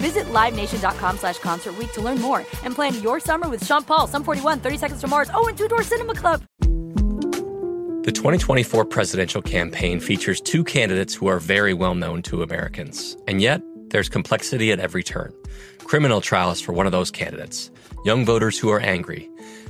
Visit 0.00 0.26
LiveNation.com 0.26 1.18
slash 1.18 1.38
Concert 1.38 1.74
to 1.92 2.00
learn 2.00 2.20
more 2.20 2.40
and 2.64 2.74
plan 2.74 3.00
your 3.02 3.20
summer 3.20 3.48
with 3.48 3.64
Sean 3.64 3.84
Paul, 3.84 4.06
Sum 4.06 4.24
41, 4.24 4.60
30 4.60 4.76
Seconds 4.78 5.00
to 5.00 5.06
Mars, 5.06 5.30
oh, 5.34 5.46
and 5.46 5.56
Two 5.58 5.68
Door 5.68 5.82
Cinema 5.84 6.14
Club. 6.14 6.42
The 8.08 8.12
2024 8.12 8.86
presidential 8.86 9.42
campaign 9.42 10.00
features 10.00 10.40
two 10.40 10.64
candidates 10.64 11.14
who 11.14 11.26
are 11.26 11.38
very 11.38 11.74
well 11.74 11.94
known 11.94 12.22
to 12.22 12.42
Americans. 12.42 13.16
And 13.26 13.42
yet, 13.42 13.60
there's 13.88 14.08
complexity 14.08 14.72
at 14.72 14.80
every 14.80 15.02
turn. 15.02 15.32
Criminal 15.80 16.20
trials 16.20 16.60
for 16.60 16.72
one 16.72 16.86
of 16.86 16.92
those 16.92 17.10
candidates, 17.10 17.70
young 18.04 18.24
voters 18.24 18.58
who 18.58 18.70
are 18.70 18.80
angry. 18.80 19.28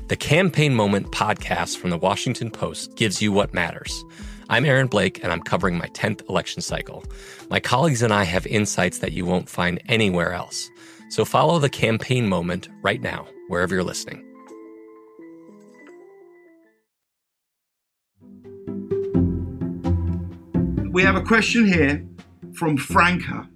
The 0.08 0.16
Campaign 0.16 0.74
Moment 0.74 1.10
podcast 1.10 1.78
from 1.78 1.90
the 1.90 1.98
Washington 1.98 2.50
Post 2.50 2.96
gives 2.96 3.20
you 3.20 3.32
what 3.32 3.52
matters. 3.52 4.04
I'm 4.50 4.64
Aaron 4.64 4.86
Blake, 4.86 5.22
and 5.22 5.30
I'm 5.30 5.42
covering 5.42 5.76
my 5.76 5.88
10th 5.88 6.26
election 6.26 6.62
cycle. 6.62 7.04
My 7.50 7.60
colleagues 7.60 8.00
and 8.00 8.14
I 8.14 8.24
have 8.24 8.46
insights 8.46 9.00
that 9.00 9.12
you 9.12 9.26
won't 9.26 9.46
find 9.46 9.78
anywhere 9.90 10.32
else. 10.32 10.70
So 11.10 11.26
follow 11.26 11.58
the 11.58 11.68
campaign 11.68 12.26
moment 12.26 12.70
right 12.80 13.02
now, 13.02 13.26
wherever 13.48 13.74
you're 13.74 13.84
listening. 13.84 14.24
We 20.92 21.02
have 21.02 21.16
a 21.16 21.22
question 21.22 21.66
here 21.66 22.02
from 22.54 22.78
Franca. 22.78 23.46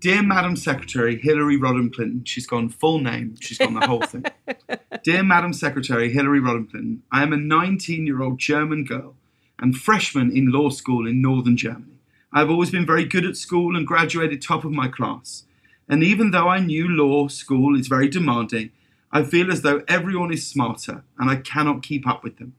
Dear 0.00 0.22
Madam 0.22 0.56
Secretary 0.56 1.18
Hillary 1.18 1.58
Rodham 1.58 1.90
Clinton, 1.90 2.22
she's 2.26 2.46
gone 2.46 2.68
full 2.68 2.98
name, 2.98 3.34
she's 3.40 3.56
gone 3.56 3.72
the 3.72 3.86
whole 3.86 4.02
thing. 4.02 4.26
Dear 5.04 5.22
Madam 5.22 5.54
Secretary 5.54 6.12
Hillary 6.12 6.40
Rodham 6.40 6.70
Clinton, 6.70 7.02
I 7.10 7.22
am 7.22 7.32
a 7.32 7.38
19 7.38 8.06
year 8.06 8.22
old 8.22 8.38
German 8.38 8.84
girl 8.84 9.16
and 9.58 9.76
freshman 9.76 10.36
in 10.36 10.50
law 10.50 10.70
school 10.70 11.06
in 11.06 11.22
northern 11.22 11.56
Germany. 11.56 11.98
I've 12.32 12.50
always 12.50 12.70
been 12.70 12.86
very 12.86 13.04
good 13.04 13.24
at 13.24 13.36
school 13.36 13.76
and 13.76 13.86
graduated 13.86 14.42
top 14.42 14.64
of 14.64 14.72
my 14.72 14.88
class. 14.88 15.44
And 15.88 16.02
even 16.02 16.30
though 16.30 16.48
I 16.48 16.58
knew 16.58 16.88
law 16.88 17.28
school 17.28 17.78
is 17.78 17.86
very 17.86 18.08
demanding, 18.08 18.70
I 19.12 19.22
feel 19.22 19.52
as 19.52 19.62
though 19.62 19.84
everyone 19.86 20.32
is 20.32 20.46
smarter 20.46 21.04
and 21.18 21.30
I 21.30 21.36
cannot 21.36 21.84
keep 21.84 22.06
up 22.08 22.24
with 22.24 22.38
them. 22.38 22.54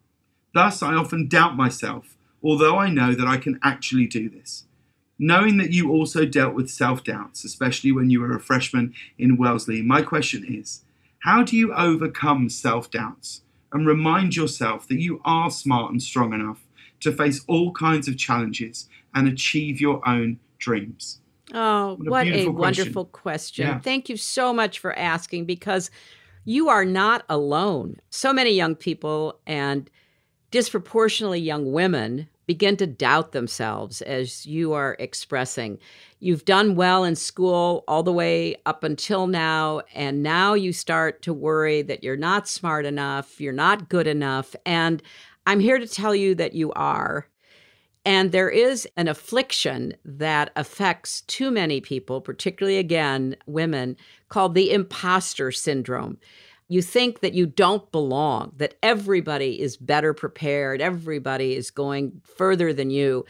Thus, 0.53 0.81
I 0.81 0.93
often 0.93 1.27
doubt 1.27 1.57
myself, 1.57 2.15
although 2.41 2.77
I 2.77 2.89
know 2.89 3.13
that 3.13 3.27
I 3.27 3.35
can 3.35 3.59
actually 3.61 4.07
do 4.07 4.29
this. 4.29 4.63
Knowing 5.19 5.57
that 5.57 5.71
you 5.71 5.91
also 5.91 6.25
dealt 6.25 6.53
with 6.53 6.69
self 6.69 7.03
doubts, 7.03 7.43
especially 7.43 7.91
when 7.91 8.09
you 8.09 8.21
were 8.21 8.35
a 8.35 8.39
freshman 8.39 8.93
in 9.17 9.37
Wellesley, 9.37 9.81
my 9.81 10.01
question 10.01 10.45
is 10.45 10.83
how 11.19 11.43
do 11.43 11.57
you 11.57 11.73
overcome 11.73 12.49
self 12.49 12.89
doubts 12.89 13.41
and 13.71 13.85
remind 13.85 14.35
yourself 14.35 14.87
that 14.87 15.01
you 15.01 15.21
are 15.25 15.49
smart 15.51 15.91
and 15.91 16.01
strong 16.01 16.33
enough 16.33 16.64
to 17.01 17.11
face 17.11 17.43
all 17.47 17.71
kinds 17.71 18.07
of 18.07 18.17
challenges 18.17 18.89
and 19.13 19.27
achieve 19.27 19.79
your 19.81 20.07
own 20.07 20.39
dreams? 20.59 21.19
Oh, 21.53 21.95
What 21.99 22.07
a 22.07 22.09
what 22.09 22.21
a, 22.21 22.31
beautiful 22.31 22.53
question. 22.53 22.81
wonderful 22.83 23.05
question. 23.05 23.67
Yeah. 23.67 23.79
Thank 23.79 24.09
you 24.09 24.17
so 24.17 24.53
much 24.53 24.79
for 24.79 24.97
asking 24.97 25.45
because 25.45 25.91
you 26.43 26.69
are 26.69 26.85
not 26.85 27.23
alone. 27.29 27.97
So 28.09 28.33
many 28.33 28.51
young 28.51 28.75
people 28.75 29.39
and 29.45 29.89
disproportionately 30.51 31.39
young 31.39 31.71
women 31.71 32.29
begin 32.47 32.77
to 32.77 32.87
doubt 32.87 33.31
themselves 33.31 34.01
as 34.03 34.45
you 34.45 34.73
are 34.73 34.95
expressing. 34.99 35.79
You've 36.19 36.45
done 36.45 36.75
well 36.75 37.03
in 37.03 37.15
school 37.15 37.83
all 37.87 38.03
the 38.03 38.13
way 38.13 38.55
up 38.65 38.83
until 38.83 39.27
now, 39.27 39.81
and 39.93 40.21
now 40.23 40.53
you 40.53 40.71
start 40.71 41.21
to 41.23 41.33
worry 41.33 41.81
that 41.81 42.03
you're 42.03 42.15
not 42.15 42.47
smart 42.47 42.85
enough, 42.85 43.41
you're 43.41 43.51
not 43.53 43.89
good 43.89 44.07
enough. 44.07 44.55
And 44.65 45.01
I'm 45.45 45.59
here 45.59 45.77
to 45.77 45.87
tell 45.87 46.15
you 46.15 46.35
that 46.35 46.53
you 46.53 46.71
are. 46.73 47.27
And 48.05 48.31
there 48.31 48.49
is 48.49 48.87
an 48.97 49.07
affliction 49.07 49.93
that 50.05 50.51
affects 50.55 51.21
too 51.21 51.49
many 51.49 51.81
people, 51.81 52.21
particularly 52.21 52.77
again, 52.77 53.35
women, 53.47 53.97
called 54.29 54.53
the 54.53 54.71
imposter 54.71 55.51
syndrome. 55.51 56.19
You 56.67 56.81
think 56.81 57.19
that 57.21 57.33
you 57.33 57.45
don't 57.45 57.91
belong, 57.91 58.53
that 58.57 58.75
everybody 58.83 59.59
is 59.59 59.77
better 59.77 60.13
prepared, 60.13 60.81
everybody 60.81 61.55
is 61.55 61.71
going 61.71 62.21
further 62.37 62.73
than 62.73 62.89
you. 62.89 63.25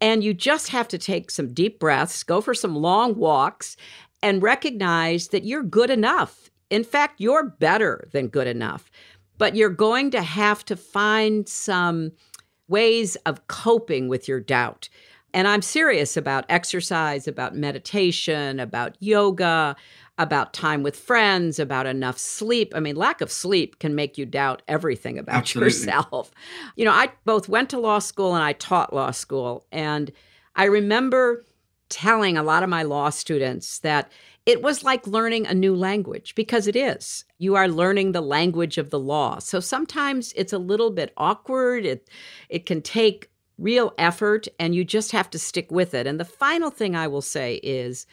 And 0.00 0.22
you 0.24 0.34
just 0.34 0.68
have 0.68 0.88
to 0.88 0.98
take 0.98 1.30
some 1.30 1.52
deep 1.52 1.78
breaths, 1.78 2.22
go 2.24 2.40
for 2.40 2.54
some 2.54 2.74
long 2.74 3.16
walks, 3.16 3.76
and 4.20 4.42
recognize 4.42 5.28
that 5.28 5.44
you're 5.44 5.62
good 5.62 5.90
enough. 5.90 6.50
In 6.70 6.84
fact, 6.84 7.20
you're 7.20 7.50
better 7.50 8.08
than 8.12 8.28
good 8.28 8.46
enough. 8.46 8.90
But 9.42 9.56
you're 9.56 9.70
going 9.70 10.12
to 10.12 10.22
have 10.22 10.64
to 10.66 10.76
find 10.76 11.48
some 11.48 12.12
ways 12.68 13.16
of 13.26 13.48
coping 13.48 14.06
with 14.06 14.28
your 14.28 14.38
doubt. 14.38 14.88
And 15.34 15.48
I'm 15.48 15.62
serious 15.62 16.16
about 16.16 16.44
exercise, 16.48 17.26
about 17.26 17.56
meditation, 17.56 18.60
about 18.60 18.96
yoga, 19.00 19.74
about 20.16 20.52
time 20.52 20.84
with 20.84 20.94
friends, 20.94 21.58
about 21.58 21.86
enough 21.86 22.18
sleep. 22.18 22.72
I 22.76 22.78
mean, 22.78 22.94
lack 22.94 23.20
of 23.20 23.32
sleep 23.32 23.80
can 23.80 23.96
make 23.96 24.16
you 24.16 24.26
doubt 24.26 24.62
everything 24.68 25.18
about 25.18 25.38
Absolutely. 25.38 25.72
yourself. 25.72 26.30
You 26.76 26.84
know, 26.84 26.92
I 26.92 27.08
both 27.24 27.48
went 27.48 27.68
to 27.70 27.80
law 27.80 27.98
school 27.98 28.36
and 28.36 28.44
I 28.44 28.52
taught 28.52 28.94
law 28.94 29.10
school. 29.10 29.66
And 29.72 30.12
I 30.54 30.66
remember 30.66 31.44
telling 31.88 32.38
a 32.38 32.44
lot 32.44 32.62
of 32.62 32.68
my 32.68 32.84
law 32.84 33.10
students 33.10 33.80
that 33.80 34.12
it 34.44 34.62
was 34.62 34.82
like 34.82 35.06
learning 35.06 35.46
a 35.46 35.54
new 35.54 35.74
language 35.74 36.34
because 36.34 36.66
it 36.66 36.74
is. 36.74 37.24
You 37.38 37.54
are 37.54 37.68
learning 37.68 38.12
the 38.12 38.20
language 38.20 38.76
of 38.76 38.90
the 38.90 38.98
law. 38.98 39.38
So 39.38 39.60
sometimes 39.60 40.32
it's 40.36 40.52
a 40.52 40.58
little 40.58 40.90
bit 40.90 41.12
awkward. 41.16 41.84
It 41.84 42.08
it 42.48 42.66
can 42.66 42.82
take 42.82 43.30
real 43.58 43.94
effort 43.98 44.48
and 44.58 44.74
you 44.74 44.84
just 44.84 45.12
have 45.12 45.30
to 45.30 45.38
stick 45.38 45.70
with 45.70 45.94
it. 45.94 46.06
And 46.06 46.18
the 46.18 46.24
final 46.24 46.70
thing 46.70 46.96
I 46.96 47.06
will 47.06 47.22
say 47.22 47.56
is 47.62 48.06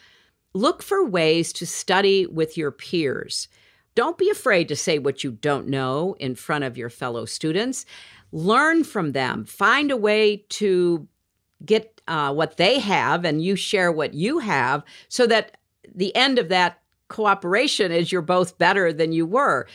look 0.53 0.83
for 0.83 1.03
ways 1.05 1.51
to 1.53 1.65
study 1.65 2.27
with 2.27 2.57
your 2.57 2.71
peers. 2.71 3.47
Don't 3.95 4.17
be 4.17 4.29
afraid 4.29 4.67
to 4.67 4.75
say 4.75 4.99
what 4.99 5.23
you 5.23 5.31
don't 5.31 5.67
know 5.67 6.15
in 6.19 6.35
front 6.35 6.63
of 6.63 6.77
your 6.77 6.89
fellow 6.89 7.25
students. 7.25 7.85
Learn 8.31 8.83
from 8.83 9.13
them. 9.13 9.45
Find 9.45 9.89
a 9.89 9.97
way 9.97 10.45
to 10.49 11.07
get 11.65 11.99
uh, 12.07 12.33
what 12.33 12.57
they 12.57 12.79
have 12.79 13.25
and 13.25 13.43
you 13.43 13.55
share 13.55 13.91
what 13.91 14.13
you 14.13 14.39
have 14.39 14.83
so 15.09 15.27
that 15.27 15.57
the 15.95 16.15
end 16.15 16.39
of 16.39 16.49
that 16.49 16.79
cooperation 17.09 17.91
is 17.91 18.11
you're 18.11 18.21
both 18.21 18.57
better 18.57 18.93
than 18.93 19.11
you 19.11 19.25
were. 19.25 19.67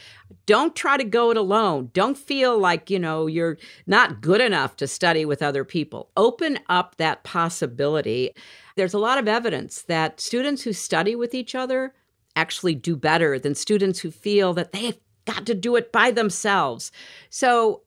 Don't 0.46 0.74
try 0.76 0.96
to 0.96 1.04
go 1.04 1.30
it 1.30 1.36
alone. 1.36 1.90
Don't 1.92 2.16
feel 2.16 2.58
like, 2.58 2.90
you 2.90 2.98
know, 2.98 3.26
you're 3.26 3.58
not 3.86 4.20
good 4.20 4.40
enough 4.40 4.76
to 4.76 4.86
study 4.86 5.24
with 5.24 5.42
other 5.42 5.64
people. 5.64 6.10
Open 6.16 6.58
up 6.68 6.96
that 6.96 7.24
possibility. 7.24 8.30
There's 8.76 8.94
a 8.94 8.98
lot 8.98 9.18
of 9.18 9.28
evidence 9.28 9.82
that 9.82 10.20
students 10.20 10.62
who 10.62 10.72
study 10.72 11.16
with 11.16 11.34
each 11.34 11.54
other 11.54 11.92
actually 12.36 12.74
do 12.74 12.96
better 12.96 13.38
than 13.38 13.54
students 13.54 14.00
who 14.00 14.10
feel 14.10 14.54
that 14.54 14.72
they've 14.72 14.98
got 15.24 15.46
to 15.46 15.54
do 15.54 15.76
it 15.76 15.92
by 15.92 16.10
themselves. 16.10 16.92
So 17.30 17.82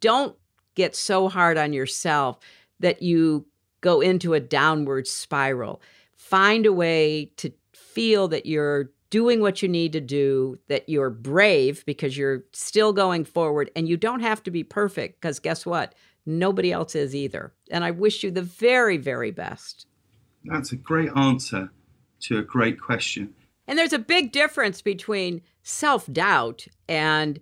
don't 0.00 0.36
get 0.74 0.96
so 0.96 1.28
hard 1.28 1.58
on 1.58 1.72
yourself 1.72 2.38
that 2.80 3.02
you 3.02 3.46
go 3.80 4.00
into 4.00 4.34
a 4.34 4.40
downward 4.40 5.06
spiral. 5.06 5.82
Find 6.32 6.64
a 6.64 6.72
way 6.72 7.30
to 7.36 7.52
feel 7.74 8.26
that 8.28 8.46
you're 8.46 8.90
doing 9.10 9.42
what 9.42 9.60
you 9.60 9.68
need 9.68 9.92
to 9.92 10.00
do, 10.00 10.58
that 10.68 10.88
you're 10.88 11.10
brave 11.10 11.84
because 11.84 12.16
you're 12.16 12.44
still 12.54 12.94
going 12.94 13.26
forward, 13.26 13.70
and 13.76 13.86
you 13.86 13.98
don't 13.98 14.20
have 14.20 14.42
to 14.44 14.50
be 14.50 14.64
perfect 14.64 15.20
because 15.20 15.38
guess 15.38 15.66
what? 15.66 15.94
Nobody 16.24 16.72
else 16.72 16.94
is 16.94 17.14
either. 17.14 17.52
And 17.70 17.84
I 17.84 17.90
wish 17.90 18.22
you 18.22 18.30
the 18.30 18.40
very, 18.40 18.96
very 18.96 19.30
best. 19.30 19.86
That's 20.46 20.72
a 20.72 20.76
great 20.76 21.10
answer 21.14 21.70
to 22.20 22.38
a 22.38 22.42
great 22.42 22.80
question. 22.80 23.34
And 23.68 23.78
there's 23.78 23.92
a 23.92 23.98
big 23.98 24.32
difference 24.32 24.80
between 24.80 25.42
self 25.62 26.10
doubt 26.10 26.66
and 26.88 27.40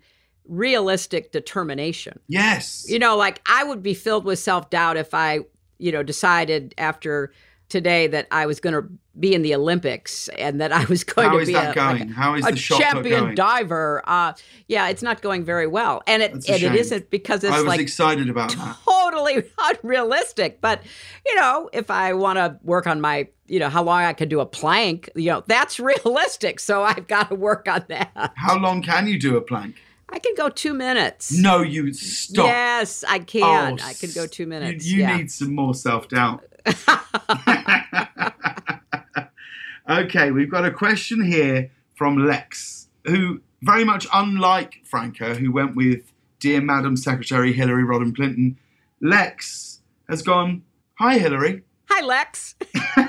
realistic 0.49 1.31
determination. 1.31 2.19
Yes. 2.27 2.87
You 2.89 2.99
know, 2.99 3.17
like 3.17 3.41
I 3.47 3.63
would 3.63 3.85
be 3.85 3.95
filled 3.95 4.25
with 4.25 4.41
self 4.41 4.69
doubt 4.69 4.97
if 4.97 5.15
I 5.15 5.43
you 5.81 5.91
know, 5.91 6.03
decided 6.03 6.75
after 6.79 7.33
today 7.71 8.07
that 8.09 8.27
I 8.31 8.45
was 8.45 8.61
going 8.61 8.75
to 8.75 8.87
be 9.19 9.35
in 9.35 9.43
the 9.43 9.55
Olympics 9.55 10.29
and 10.39 10.61
that 10.61 10.73
I 10.73 10.85
was 10.85 11.03
going 11.05 11.29
How 11.31 11.39
to 11.39 11.47
be 11.47 11.53
that 11.55 11.73
a, 11.73 11.75
going? 11.75 11.99
like 12.01 12.11
a- 12.11 12.13
How 12.13 12.35
is 12.35 12.45
a 12.47 12.53
champion 12.55 13.21
going? 13.21 13.35
diver. 13.35 14.03
Uh, 14.07 14.35
yeah, 14.69 14.89
it's 14.89 15.03
not 15.03 15.23
going 15.23 15.45
very 15.45 15.67
well, 15.67 16.03
and 16.07 16.23
it 16.23 16.33
and 16.33 16.63
it 16.63 16.75
isn't 16.75 17.11
because 17.11 17.43
it's 17.45 17.53
I 17.55 17.59
was 17.59 17.67
like 17.67 17.81
excited 17.81 18.29
about 18.29 18.55
that. 18.57 18.77
totally 18.85 19.43
unrealistic. 19.59 20.61
But 20.61 20.83
you 21.27 21.35
know, 21.37 21.71
if 21.73 21.91
I 21.91 22.13
want 22.13 22.37
to 22.39 22.59
work 22.63 22.87
on 22.87 23.01
my, 23.01 23.29
you 23.47 23.59
know, 23.59 23.69
how 23.69 23.83
long 23.83 24.03
I 24.03 24.13
can 24.13 24.29
do 24.29 24.41
a 24.41 24.47
plank, 24.47 25.09
you 25.15 25.31
know, 25.31 25.43
that's 25.47 25.81
realistic. 25.93 26.61
So 26.61 26.83
I've 26.83 27.07
got 27.09 27.31
to 27.31 27.35
work 27.35 27.67
on 27.69 27.85
that. 27.89 28.33
How 28.37 28.59
long 28.59 28.83
can 28.83 29.07
you 29.07 29.19
do 29.19 29.37
a 29.37 29.41
plank? 29.41 29.77
I 30.13 30.19
can 30.19 30.35
go 30.35 30.49
two 30.49 30.75
minutes. 30.75 31.31
No, 31.33 31.63
you 31.63 31.93
stop. 31.93 32.47
Yes, 32.47 33.05
I 33.07 33.21
can. 33.21 33.79
Oh, 33.81 33.85
I 33.85 33.93
can 33.95 34.11
go 34.13 34.27
two 34.27 34.43
You, 34.43 34.49
minutes. 34.49 34.85
you 34.87 35.01
yeah. 35.03 35.17
need 35.17 35.31
some 35.31 35.55
more 35.55 35.73
self 35.75 36.09
doubt. 36.09 36.45
okay, 39.91 40.31
we've 40.31 40.51
got 40.51 40.65
a 40.65 40.71
question 40.71 41.25
here 41.25 41.71
from 41.95 42.27
Lex, 42.27 42.89
who 43.07 43.41
very 43.63 43.85
much 43.85 44.07
unlike 44.13 44.81
Franco, 44.85 45.35
who 45.35 45.53
went 45.53 45.77
with 45.77 46.13
Dear 46.39 46.61
Madam 46.61 46.97
Secretary 46.97 47.53
Hillary 47.53 47.85
Rodham 47.85 48.15
Clinton. 48.15 48.59
Lex 49.01 49.81
has 50.09 50.23
gone, 50.23 50.63
Hi, 50.99 51.17
Hillary. 51.17 51.63
Hi, 51.89 52.05
Lex. 52.05 52.57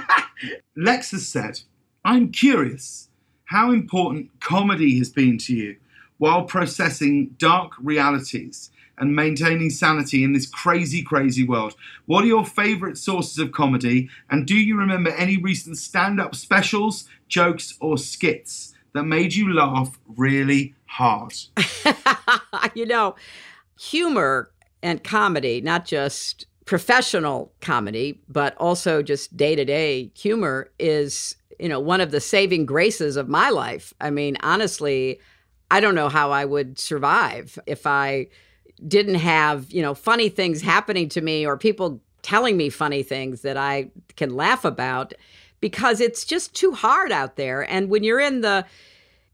Lex 0.77 1.11
has 1.11 1.27
said, 1.27 1.61
I'm 2.05 2.31
curious 2.31 3.09
how 3.45 3.71
important 3.71 4.39
comedy 4.39 4.97
has 4.97 5.09
been 5.09 5.37
to 5.39 5.53
you 5.53 5.75
while 6.17 6.43
processing 6.43 7.35
dark 7.37 7.73
realities 7.79 8.69
and 9.01 9.15
maintaining 9.15 9.71
sanity 9.71 10.23
in 10.23 10.31
this 10.31 10.45
crazy, 10.45 11.01
crazy 11.01 11.43
world. 11.43 11.75
What 12.05 12.23
are 12.23 12.27
your 12.27 12.45
favorite 12.45 12.99
sources 12.99 13.39
of 13.39 13.51
comedy? 13.51 14.09
And 14.29 14.45
do 14.45 14.55
you 14.55 14.77
remember 14.77 15.09
any 15.09 15.37
recent 15.37 15.79
stand 15.79 16.21
up 16.21 16.35
specials, 16.35 17.09
jokes, 17.27 17.73
or 17.81 17.97
skits 17.97 18.75
that 18.93 19.03
made 19.03 19.33
you 19.33 19.51
laugh 19.51 19.99
really 20.05 20.75
hard? 20.85 21.33
you 22.75 22.85
know, 22.85 23.15
humor 23.79 24.51
and 24.83 25.03
comedy, 25.03 25.61
not 25.61 25.85
just 25.85 26.45
professional 26.65 27.51
comedy, 27.59 28.21
but 28.29 28.55
also 28.57 29.01
just 29.01 29.35
day 29.35 29.55
to 29.55 29.65
day 29.65 30.11
humor 30.15 30.69
is, 30.77 31.35
you 31.59 31.67
know, 31.67 31.79
one 31.79 32.01
of 32.01 32.11
the 32.11 32.21
saving 32.21 32.67
graces 32.67 33.15
of 33.15 33.27
my 33.27 33.49
life. 33.49 33.95
I 33.99 34.11
mean, 34.11 34.37
honestly, 34.43 35.19
I 35.71 35.79
don't 35.79 35.95
know 35.95 36.09
how 36.09 36.29
I 36.29 36.45
would 36.45 36.77
survive 36.77 37.57
if 37.65 37.87
I 37.87 38.27
didn't 38.87 39.15
have, 39.15 39.71
you 39.71 39.81
know, 39.81 39.93
funny 39.93 40.29
things 40.29 40.61
happening 40.61 41.09
to 41.09 41.21
me 41.21 41.45
or 41.45 41.57
people 41.57 42.01
telling 42.21 42.57
me 42.57 42.69
funny 42.69 43.03
things 43.03 43.41
that 43.41 43.57
I 43.57 43.89
can 44.15 44.35
laugh 44.35 44.65
about 44.65 45.13
because 45.59 46.01
it's 46.01 46.25
just 46.25 46.55
too 46.55 46.71
hard 46.71 47.11
out 47.11 47.35
there. 47.35 47.69
And 47.69 47.89
when 47.89 48.03
you're 48.03 48.19
in 48.19 48.41
the 48.41 48.65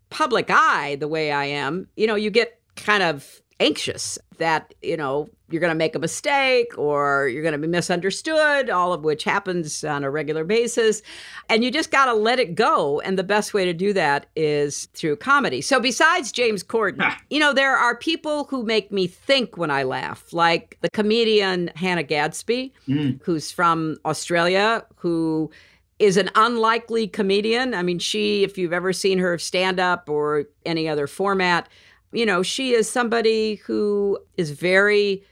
public 0.09 0.47
eye 0.49 0.95
the 0.99 1.07
way 1.07 1.31
I 1.31 1.45
am, 1.45 1.87
you 1.95 2.07
know, 2.07 2.15
you 2.15 2.29
get 2.29 2.59
kind 2.75 3.03
of 3.03 3.41
anxious 3.59 4.19
that, 4.37 4.73
you 4.81 4.95
know, 4.95 5.29
you're 5.49 5.61
going 5.61 5.71
to 5.71 5.75
make 5.75 5.95
a 5.95 5.99
mistake 5.99 6.77
or 6.77 7.27
you're 7.29 7.41
going 7.41 7.53
to 7.53 7.57
be 7.57 7.67
misunderstood, 7.67 8.69
all 8.69 8.93
of 8.93 9.03
which 9.03 9.23
happens 9.23 9.83
on 9.83 10.03
a 10.03 10.11
regular 10.11 10.43
basis. 10.43 11.01
And 11.49 11.63
you 11.63 11.71
just 11.71 11.89
got 11.89 12.05
to 12.05 12.13
let 12.13 12.37
it 12.37 12.53
go. 12.53 12.99
And 12.99 13.17
the 13.17 13.23
best 13.23 13.53
way 13.53 13.63
to 13.65 13.73
do 13.73 13.93
that 13.93 14.27
is 14.35 14.87
through 14.93 15.15
comedy. 15.15 15.61
So, 15.61 15.79
besides 15.79 16.31
James 16.31 16.63
Corden, 16.63 17.15
you 17.29 17.39
know, 17.39 17.53
there 17.53 17.75
are 17.75 17.95
people 17.95 18.43
who 18.45 18.63
make 18.63 18.91
me 18.91 19.07
think 19.07 19.57
when 19.57 19.71
I 19.71 19.83
laugh, 19.83 20.33
like 20.33 20.77
the 20.81 20.89
comedian 20.89 21.71
Hannah 21.75 22.03
Gadsby, 22.03 22.73
Mm. 22.87 23.19
who's 23.23 23.51
from 23.51 23.97
Australia, 24.05 24.85
who 24.97 25.49
is 25.99 26.15
an 26.17 26.29
unlikely 26.35 27.07
comedian. 27.07 27.73
I 27.73 27.81
mean, 27.81 27.97
she, 27.99 28.43
if 28.43 28.57
you've 28.57 28.73
ever 28.73 28.93
seen 28.93 29.17
her 29.17 29.37
stand 29.37 29.79
up 29.79 30.09
or 30.09 30.45
any 30.65 30.87
other 30.87 31.07
format, 31.07 31.67
you 32.11 32.25
know, 32.25 32.43
she 32.43 32.73
is 32.73 32.89
somebody 32.89 33.55
who 33.55 34.17
is 34.37 34.51
very 34.51 35.23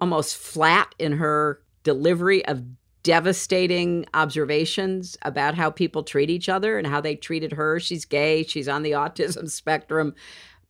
almost 0.00 0.36
flat 0.36 0.94
in 0.98 1.12
her 1.12 1.60
delivery 1.82 2.44
of 2.46 2.62
devastating 3.02 4.06
observations 4.14 5.16
about 5.22 5.54
how 5.54 5.70
people 5.70 6.02
treat 6.02 6.30
each 6.30 6.48
other 6.48 6.78
and 6.78 6.86
how 6.86 7.00
they 7.00 7.14
treated 7.14 7.52
her. 7.52 7.78
She's 7.78 8.04
gay, 8.04 8.42
she's 8.42 8.68
on 8.68 8.82
the 8.82 8.92
autism 8.92 9.48
spectrum. 9.50 10.14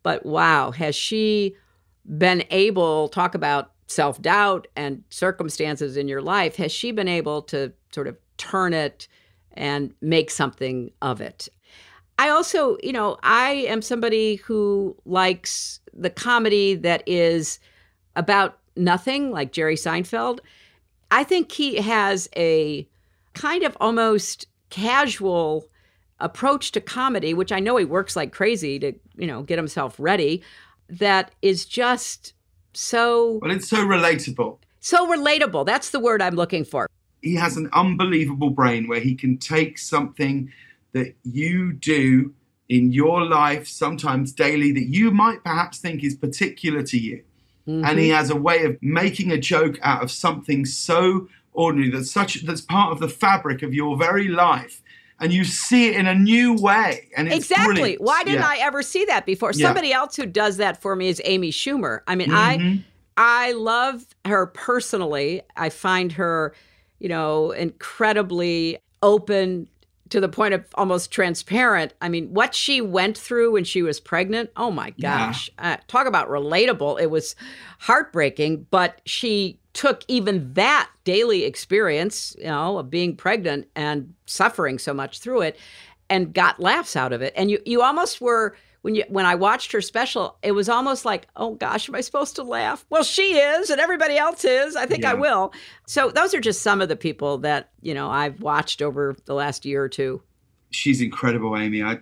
But 0.02 0.26
wow, 0.26 0.72
has 0.72 0.94
she 0.94 1.56
been 2.18 2.44
able 2.50 3.08
talk 3.08 3.34
about 3.34 3.70
self-doubt 3.86 4.66
and 4.76 5.02
circumstances 5.10 5.96
in 5.96 6.08
your 6.08 6.22
life, 6.22 6.56
has 6.56 6.72
she 6.72 6.90
been 6.90 7.08
able 7.08 7.42
to 7.42 7.72
sort 7.92 8.08
of 8.08 8.16
turn 8.36 8.74
it 8.74 9.08
and 9.52 9.94
make 10.00 10.30
something 10.30 10.90
of 11.00 11.20
it? 11.20 11.48
I 12.18 12.28
also, 12.30 12.76
you 12.82 12.92
know, 12.92 13.16
I 13.22 13.52
am 13.68 13.82
somebody 13.82 14.36
who 14.36 14.96
likes 15.04 15.80
the 15.92 16.10
comedy 16.10 16.74
that 16.76 17.02
is 17.06 17.58
about 18.16 18.58
nothing, 18.76 19.30
like 19.30 19.52
Jerry 19.52 19.76
Seinfeld. 19.76 20.38
I 21.10 21.24
think 21.24 21.50
he 21.52 21.76
has 21.76 22.28
a 22.36 22.88
kind 23.34 23.62
of 23.64 23.76
almost 23.80 24.46
casual 24.70 25.68
approach 26.20 26.72
to 26.72 26.80
comedy, 26.80 27.34
which 27.34 27.50
I 27.52 27.60
know 27.60 27.76
he 27.76 27.84
works 27.84 28.14
like 28.16 28.32
crazy 28.32 28.78
to, 28.78 28.92
you 29.16 29.26
know, 29.26 29.42
get 29.42 29.58
himself 29.58 29.96
ready, 29.98 30.42
that 30.88 31.32
is 31.42 31.64
just 31.64 32.32
so 32.72 33.38
Well, 33.42 33.50
it's 33.50 33.68
so 33.68 33.78
relatable. 33.84 34.58
so 34.80 35.06
relatable. 35.08 35.66
That's 35.66 35.90
the 35.90 36.00
word 36.00 36.22
I'm 36.22 36.34
looking 36.36 36.64
for. 36.64 36.88
he 37.22 37.34
has 37.34 37.56
an 37.56 37.68
unbelievable 37.72 38.50
brain 38.50 38.86
where 38.86 39.00
he 39.00 39.14
can 39.14 39.38
take 39.38 39.78
something 39.78 40.52
that 40.94 41.14
you 41.24 41.72
do 41.74 42.32
in 42.68 42.92
your 42.92 43.24
life, 43.26 43.68
sometimes 43.68 44.32
daily, 44.32 44.72
that 44.72 44.86
you 44.86 45.10
might 45.10 45.44
perhaps 45.44 45.78
think 45.78 46.02
is 46.02 46.14
particular 46.14 46.82
to 46.82 46.98
you. 46.98 47.22
And 47.66 47.98
he 47.98 48.10
has 48.10 48.28
a 48.28 48.36
way 48.36 48.64
of 48.64 48.76
making 48.82 49.32
a 49.32 49.38
joke 49.38 49.78
out 49.82 50.02
of 50.02 50.10
something 50.10 50.66
so 50.66 51.28
ordinary 51.54 51.90
that's 51.90 52.10
such 52.10 52.42
that's 52.44 52.60
part 52.60 52.92
of 52.92 53.00
the 53.00 53.08
fabric 53.08 53.62
of 53.62 53.72
your 53.72 53.96
very 53.96 54.28
life. 54.28 54.82
And 55.18 55.32
you 55.32 55.44
see 55.44 55.88
it 55.88 55.96
in 55.96 56.06
a 56.06 56.14
new 56.14 56.52
way. 56.54 57.08
And 57.16 57.26
it's 57.26 57.36
exactly. 57.50 57.74
brilliant. 57.74 58.02
Why 58.02 58.22
didn't 58.22 58.40
Yeah. 58.40 58.48
I 58.48 58.58
ever 58.60 58.82
see 58.82 59.06
that 59.06 59.24
before? 59.24 59.52
Yeah. 59.54 59.68
Somebody 59.68 59.94
else 59.94 60.14
who 60.16 60.26
does 60.26 60.58
that 60.58 60.82
for 60.82 60.94
me 60.94 61.08
is 61.08 61.22
Amy 61.24 61.50
Schumer. 61.50 62.00
I 62.06 62.14
mean, 62.16 62.28
Mhm. 62.28 62.34
I 62.36 62.84
I 63.16 63.52
love 63.52 64.04
her 64.26 64.46
personally. 64.46 65.40
I 65.56 65.70
find 65.70 66.12
her, 66.12 66.52
you 66.98 67.08
know, 67.08 67.52
incredibly 67.52 68.76
open 69.02 69.68
to 70.10 70.20
the 70.20 70.28
point 70.28 70.54
of 70.54 70.64
almost 70.74 71.10
transparent. 71.10 71.94
I 72.00 72.08
mean, 72.08 72.34
what 72.34 72.54
she 72.54 72.80
went 72.80 73.16
through 73.16 73.52
when 73.52 73.64
she 73.64 73.82
was 73.82 74.00
pregnant, 74.00 74.50
oh 74.56 74.70
my 74.70 74.92
Yeah. 74.96 75.26
gosh. 75.26 75.50
Uh, 75.58 75.76
talk 75.88 76.06
about 76.06 76.28
relatable. 76.28 77.00
It 77.00 77.10
was 77.10 77.34
heartbreaking, 77.80 78.66
but 78.70 79.00
she 79.04 79.58
took 79.72 80.04
even 80.08 80.52
that 80.54 80.88
daily 81.04 81.44
experience, 81.44 82.36
you 82.38 82.44
know, 82.44 82.78
of 82.78 82.90
being 82.90 83.16
pregnant 83.16 83.66
and 83.74 84.14
suffering 84.26 84.78
so 84.78 84.94
much 84.94 85.18
through 85.20 85.40
it 85.42 85.58
and 86.10 86.32
got 86.32 86.60
laughs 86.60 86.96
out 86.96 87.12
of 87.12 87.22
it. 87.22 87.32
And 87.36 87.50
you 87.50 87.60
you 87.64 87.82
almost 87.82 88.20
were 88.20 88.56
when 88.84 88.94
you 88.94 89.04
when 89.08 89.24
I 89.24 89.34
watched 89.34 89.72
her 89.72 89.80
special, 89.80 90.36
it 90.42 90.52
was 90.52 90.68
almost 90.68 91.06
like, 91.06 91.26
oh 91.36 91.54
gosh, 91.54 91.88
am 91.88 91.94
I 91.94 92.02
supposed 92.02 92.36
to 92.36 92.42
laugh? 92.42 92.84
Well, 92.90 93.02
she 93.02 93.38
is, 93.38 93.70
and 93.70 93.80
everybody 93.80 94.18
else 94.18 94.44
is. 94.44 94.76
I 94.76 94.84
think 94.84 95.06
I 95.06 95.14
will. 95.14 95.54
So 95.86 96.10
those 96.10 96.34
are 96.34 96.40
just 96.40 96.60
some 96.60 96.82
of 96.82 96.90
the 96.90 96.96
people 96.96 97.38
that 97.38 97.70
you 97.80 97.94
know 97.94 98.10
I've 98.10 98.42
watched 98.42 98.82
over 98.82 99.16
the 99.24 99.32
last 99.32 99.64
year 99.64 99.82
or 99.82 99.88
two. 99.88 100.20
she's 100.70 101.00
incredible, 101.00 101.56
Amy. 101.56 101.82
I, 101.82 101.98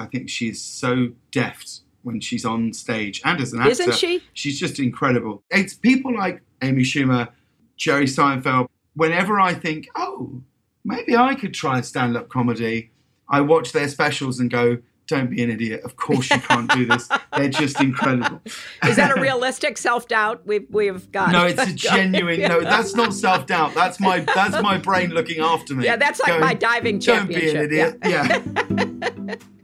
I 0.00 0.06
think 0.06 0.30
she's 0.30 0.58
so 0.58 1.10
deft 1.32 1.80
when 2.02 2.18
she's 2.18 2.46
on 2.46 2.72
stage 2.72 3.20
and 3.26 3.38
as 3.38 3.52
an 3.52 3.60
actor. 3.60 3.70
Isn't 3.72 3.94
she? 3.94 4.22
She's 4.32 4.58
just 4.58 4.78
incredible. 4.78 5.42
It's 5.50 5.74
people 5.74 6.16
like 6.16 6.40
Amy 6.62 6.82
Schumer, 6.82 7.28
Jerry 7.76 8.06
Seinfeld. 8.06 8.68
Whenever 8.94 9.38
I 9.38 9.52
think, 9.52 9.86
oh, 9.96 10.40
maybe 10.82 11.14
I 11.14 11.34
could 11.34 11.52
try 11.52 11.82
stand 11.82 12.16
up 12.16 12.30
comedy, 12.30 12.90
I 13.28 13.42
watch 13.42 13.72
their 13.72 13.88
specials 13.88 14.40
and 14.40 14.50
go, 14.50 14.78
don't 15.12 15.30
be 15.30 15.42
an 15.42 15.50
idiot. 15.50 15.82
Of 15.84 15.96
course 15.96 16.30
you 16.30 16.38
can't 16.40 16.70
do 16.72 16.86
this. 16.86 17.08
They're 17.36 17.48
just 17.48 17.80
incredible. 17.80 18.40
Is 18.84 18.96
that 18.96 19.16
a 19.16 19.20
realistic 19.20 19.78
self 19.78 20.08
doubt 20.08 20.46
we've 20.46 20.66
we've 20.70 21.10
got? 21.12 21.32
No, 21.32 21.46
it's 21.46 21.62
a 21.62 21.72
genuine. 21.72 22.40
No, 22.40 22.62
that's 22.62 22.94
not 22.94 23.12
self 23.14 23.46
doubt. 23.46 23.74
That's 23.74 24.00
my 24.00 24.20
that's 24.20 24.62
my 24.62 24.78
brain 24.78 25.10
looking 25.10 25.40
after 25.40 25.74
me. 25.74 25.84
Yeah, 25.84 25.96
that's 25.96 26.20
like 26.20 26.28
going, 26.28 26.40
my 26.40 26.54
diving 26.54 26.98
Don't 26.98 27.28
be 27.28 27.34
an 27.50 27.68
championship. 27.68 27.98
idiot. 28.02 28.98
Yeah. 29.28 29.36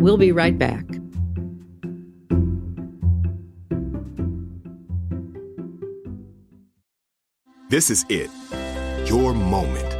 We'll 0.00 0.16
be 0.16 0.32
right 0.32 0.58
back. 0.58 0.86
This 7.68 7.90
is 7.90 8.06
it. 8.08 8.30
Your 9.06 9.34
moment. 9.34 9.99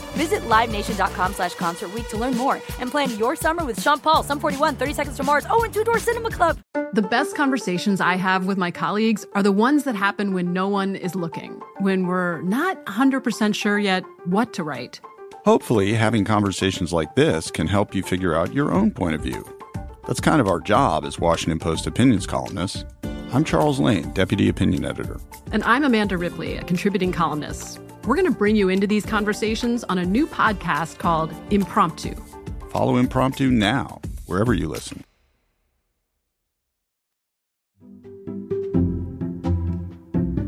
Visit 0.11 0.41
LiveNation.com 0.41 1.33
slash 1.33 1.55
Concert 1.55 1.93
Week 1.93 2.07
to 2.09 2.17
learn 2.17 2.35
more 2.35 2.55
and 2.79 2.91
plan 2.91 3.17
your 3.17 3.35
summer 3.35 3.63
with 3.63 3.81
Sean 3.81 3.99
Paul, 3.99 4.23
Sum 4.23 4.39
41, 4.39 4.75
30 4.75 4.93
Seconds 4.93 5.17
to 5.17 5.23
Mars, 5.23 5.45
oh, 5.49 5.63
and 5.63 5.73
Two 5.73 5.83
Door 5.85 5.99
Cinema 5.99 6.29
Club. 6.29 6.59
The 6.93 7.01
best 7.01 7.35
conversations 7.35 8.01
I 8.01 8.15
have 8.15 8.45
with 8.45 8.57
my 8.57 8.71
colleagues 8.71 9.25
are 9.33 9.41
the 9.43 9.51
ones 9.53 9.85
that 9.85 9.95
happen 9.95 10.33
when 10.33 10.51
no 10.51 10.67
one 10.67 10.97
is 10.97 11.15
looking, 11.15 11.61
when 11.79 12.07
we're 12.07 12.41
not 12.41 12.85
100% 12.85 13.55
sure 13.55 13.79
yet 13.79 14.03
what 14.25 14.51
to 14.53 14.63
write. 14.63 14.99
Hopefully, 15.45 15.93
having 15.93 16.25
conversations 16.25 16.91
like 16.91 17.15
this 17.15 17.49
can 17.49 17.67
help 17.67 17.95
you 17.95 18.03
figure 18.03 18.35
out 18.35 18.53
your 18.53 18.71
own 18.71 18.91
point 18.91 19.15
of 19.15 19.21
view. 19.21 19.43
That's 20.05 20.19
kind 20.19 20.41
of 20.41 20.47
our 20.47 20.59
job 20.59 21.05
as 21.05 21.19
Washington 21.19 21.57
Post 21.57 21.87
opinions 21.87 22.27
columnists. 22.27 22.83
I'm 23.33 23.45
Charles 23.45 23.79
Lane, 23.79 24.11
Deputy 24.11 24.49
Opinion 24.49 24.83
Editor. 24.83 25.19
And 25.53 25.63
I'm 25.63 25.85
Amanda 25.85 26.17
Ripley, 26.17 26.57
a 26.57 26.63
contributing 26.63 27.13
columnist. 27.13 27.79
We're 28.07 28.15
going 28.15 28.25
to 28.25 28.31
bring 28.31 28.55
you 28.55 28.69
into 28.69 28.87
these 28.87 29.05
conversations 29.05 29.83
on 29.83 29.99
a 29.99 30.05
new 30.05 30.25
podcast 30.25 30.97
called 30.97 31.31
Impromptu. 31.51 32.15
Follow 32.71 32.97
Impromptu 32.97 33.51
now, 33.51 34.01
wherever 34.25 34.55
you 34.55 34.67
listen. 34.67 35.03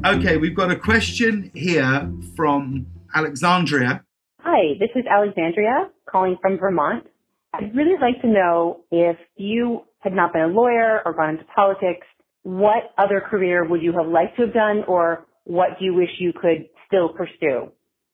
Okay, 0.03 0.37
we've 0.37 0.55
got 0.55 0.71
a 0.71 0.75
question 0.75 1.51
here 1.53 2.11
from 2.35 2.87
Alexandria. 3.13 4.03
Hi, 4.39 4.73
this 4.79 4.89
is 4.95 5.05
Alexandria 5.05 5.91
calling 6.09 6.37
from 6.41 6.57
Vermont. 6.57 7.05
I'd 7.53 7.75
really 7.75 7.99
like 8.01 8.19
to 8.21 8.27
know 8.27 8.81
if 8.89 9.17
you 9.35 9.83
had 9.99 10.13
not 10.13 10.33
been 10.33 10.41
a 10.41 10.47
lawyer 10.47 11.01
or 11.05 11.13
gone 11.13 11.29
into 11.35 11.45
politics, 11.55 12.07
what 12.41 12.93
other 12.97 13.21
career 13.21 13.63
would 13.63 13.83
you 13.83 13.93
have 13.93 14.07
liked 14.07 14.37
to 14.37 14.45
have 14.45 14.53
done 14.55 14.83
or 14.87 15.27
what 15.45 15.77
do 15.77 15.85
you 15.85 15.93
wish 15.93 16.09
you 16.19 16.33
could 16.33 16.67
still 16.93 17.09
pursue? 17.09 17.71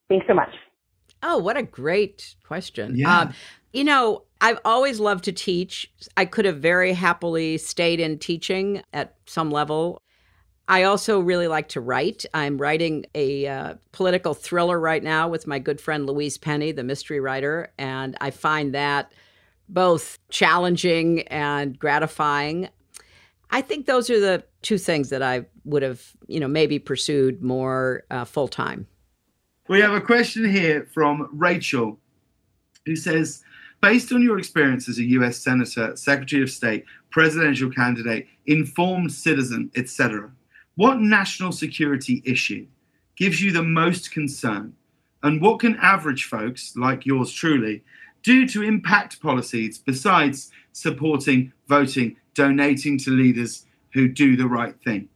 Thanks 0.08 0.26
so 0.28 0.34
much. 0.34 0.54
Oh, 1.22 1.38
what 1.38 1.58
a 1.58 1.64
great 1.64 2.36
question. 2.44 2.96
Yeah. 2.96 3.20
Um, 3.20 3.34
you 3.74 3.84
know, 3.84 4.24
I've 4.42 4.60
always 4.64 5.00
loved 5.00 5.26
to 5.26 5.34
teach. 5.34 5.92
I 6.16 6.26
could 6.26 6.46
have 6.46 6.60
very 6.60 6.94
happily 6.94 7.58
stayed 7.58 8.00
in 8.00 8.18
teaching 8.20 8.82
at 8.94 9.16
some 9.26 9.52
level. 9.52 10.02
I 10.68 10.84
also 10.84 11.20
really 11.20 11.48
like 11.48 11.70
to 11.70 11.82
write. 11.82 12.26
I'm 12.34 12.58
writing 12.58 13.06
a 13.16 13.48
uh, 13.48 13.74
political 13.92 14.34
thriller 14.34 14.80
right 14.80 15.04
now 15.04 15.28
with 15.28 15.46
my 15.46 15.60
good 15.60 15.82
friend 15.82 16.06
Louise 16.06 16.38
Penny, 16.38 16.72
the 16.72 16.84
mystery 16.84 17.20
writer, 17.20 17.72
and 17.78 18.16
I 18.22 18.32
find 18.32 18.74
that 18.76 19.12
both 19.68 20.20
challenging 20.30 21.24
and 21.28 21.78
gratifying. 21.78 22.70
I 23.52 23.62
think 23.62 23.86
those 23.86 24.10
are 24.10 24.20
the 24.20 24.44
two 24.62 24.78
things 24.78 25.10
that 25.10 25.22
I 25.22 25.46
would 25.66 25.82
have, 25.82 26.02
you 26.28 26.40
know, 26.40 26.48
maybe 26.48 26.80
pursued 26.80 27.42
more 27.42 28.04
uh, 28.12 28.26
full 28.26 28.48
time. 28.48 28.88
We 29.68 29.82
have 29.82 29.94
a 29.94 30.02
question 30.02 30.50
here 30.50 30.88
from 30.94 31.30
Rachel, 31.32 32.00
who 32.86 32.96
says, 32.96 33.44
based 33.82 34.12
on 34.12 34.22
your 34.22 34.38
experience 34.38 34.90
as 34.90 34.98
a 34.98 35.04
US 35.04 35.38
Senator, 35.38 35.96
Secretary 35.96 36.44
of 36.44 36.50
State, 36.50 36.86
presidential 37.12 37.70
candidate, 37.72 38.28
informed 38.46 39.12
citizen, 39.12 39.72
etc., 39.76 40.32
what 40.76 41.00
national 41.00 41.52
security 41.52 42.22
issue 42.26 42.66
gives 43.16 43.42
you 43.42 43.52
the 43.52 43.64
most 43.64 44.12
concern? 44.12 44.74
And 45.24 45.42
what 45.42 45.60
can 45.60 45.76
average 45.82 46.26
folks, 46.26 46.74
like 46.78 47.06
yours 47.06 47.34
truly, 47.34 47.84
do 48.24 48.48
to 48.48 48.64
impact 48.64 49.22
policies 49.22 49.78
besides 49.78 50.52
supporting, 50.72 51.52
voting, 51.68 52.16
donating 52.40 52.98
to 52.98 53.12
leaders 53.12 53.66
who 53.94 54.08
do 54.08 54.38
the 54.38 54.48
right 54.48 54.76
thing? 54.82 55.10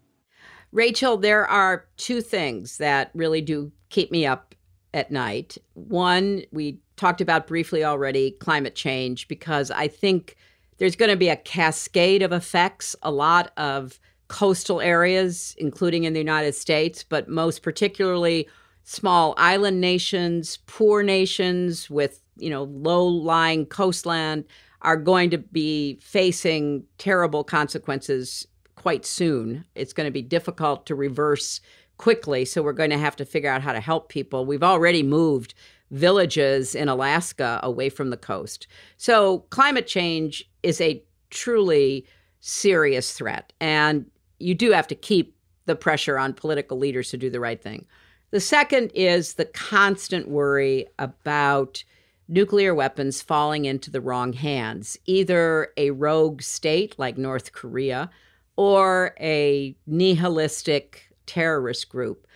Rachel, 0.74 1.16
there 1.16 1.48
are 1.48 1.86
two 1.96 2.20
things 2.20 2.78
that 2.80 3.12
really 3.14 3.42
do 3.42 3.72
keep 3.90 4.12
me 4.12 4.26
up 4.26 4.56
at 4.94 5.10
night. 5.10 5.58
One, 5.74 6.44
we 6.52 6.80
talked 6.98 7.22
about 7.22 7.48
briefly 7.48 7.84
already 7.84 8.32
climate 8.32 8.76
change, 8.76 9.30
because 9.30 9.72
I 9.72 9.88
think 9.88 10.36
there's 10.80 10.98
going 10.98 11.12
to 11.12 11.18
be 11.18 11.30
a 11.30 11.38
cascade 11.38 12.22
of 12.22 12.34
effects. 12.34 12.94
A 13.04 13.12
lot 13.12 13.52
of 13.56 14.00
coastal 14.28 14.82
areas, 14.82 15.56
including 15.58 16.04
in 16.04 16.14
the 16.14 16.20
United 16.20 16.56
States, 16.56 17.04
but 17.04 17.30
most 17.30 17.62
particularly 17.62 18.50
small 18.84 19.34
island 19.38 19.80
nations, 19.80 20.58
poor 20.66 21.04
nations 21.04 21.90
with, 21.90 22.20
you 22.36 22.50
know, 22.50 22.64
low-lying 22.64 23.66
coastland 23.68 24.44
are 24.84 24.98
going 24.98 25.30
to 25.32 25.38
be 25.38 25.98
facing 26.02 26.84
terrible 26.98 27.44
consequences 27.44 28.48
quite 28.76 29.06
soon. 29.06 29.66
It's 29.76 29.94
going 29.94 30.08
to 30.08 30.12
be 30.12 30.22
difficult 30.22 30.86
to 30.88 30.96
reverse 30.96 31.62
quickly, 31.98 32.44
so 32.44 32.62
we're 32.62 32.74
going 32.74 32.90
to 32.90 32.98
have 32.98 33.16
to 33.18 33.26
figure 33.26 33.50
out 33.50 33.62
how 33.62 33.72
to 33.72 33.80
help 33.80 34.10
people. 34.10 34.46
We've 34.46 34.64
already 34.64 35.04
moved 35.04 35.54
villages 35.92 36.74
in 36.76 36.90
Alaska 36.90 37.60
away 37.64 37.88
from 37.90 38.10
the 38.10 38.18
coast. 38.18 38.68
So 38.98 39.40
climate 39.52 39.88
change 39.88 40.50
is 40.64 40.82
a 40.82 41.04
truly 41.30 42.06
serious 42.40 43.14
threat 43.14 43.54
and 43.62 44.06
you 44.40 44.56
do 44.56 44.72
have 44.72 44.88
to 44.88 44.96
keep 44.96 45.36
the 45.66 45.76
pressure 45.76 46.18
on 46.18 46.34
political 46.34 46.78
leaders 46.78 47.10
to 47.12 47.18
do 47.18 47.30
the 47.30 47.40
right 47.40 47.62
thing. 47.62 47.86
The 48.32 48.40
second 48.40 48.92
is 48.96 49.36
the 49.36 49.46
constant 49.46 50.28
worry 50.28 50.88
about 51.00 51.84
nuclear 52.28 52.74
weapons 52.74 53.22
falling 53.22 53.66
into 53.66 53.92
the 53.92 54.02
wrong 54.02 54.34
hands, 54.34 54.98
either 55.06 55.72
a 55.78 55.92
rogue 55.92 56.42
state 56.42 56.96
like 56.98 57.18
North 57.18 57.52
Korea 57.52 58.10
or 58.56 59.16
a 59.20 59.76
nihilistic 59.88 61.10
terrorist 61.26 61.90
group 61.90 62.28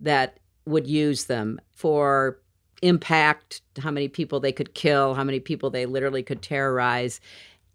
that 0.00 0.38
would 0.66 0.86
use 0.86 1.24
them 1.24 1.60
for 1.74 2.40
impact, 2.82 3.62
how 3.78 3.90
many 3.90 4.08
people 4.08 4.40
they 4.40 4.52
could 4.52 4.74
kill, 4.74 5.14
how 5.14 5.24
many 5.24 5.40
people 5.40 5.70
they 5.70 5.86
literally 5.86 6.22
could 6.22 6.42
terrorize. 6.42 7.20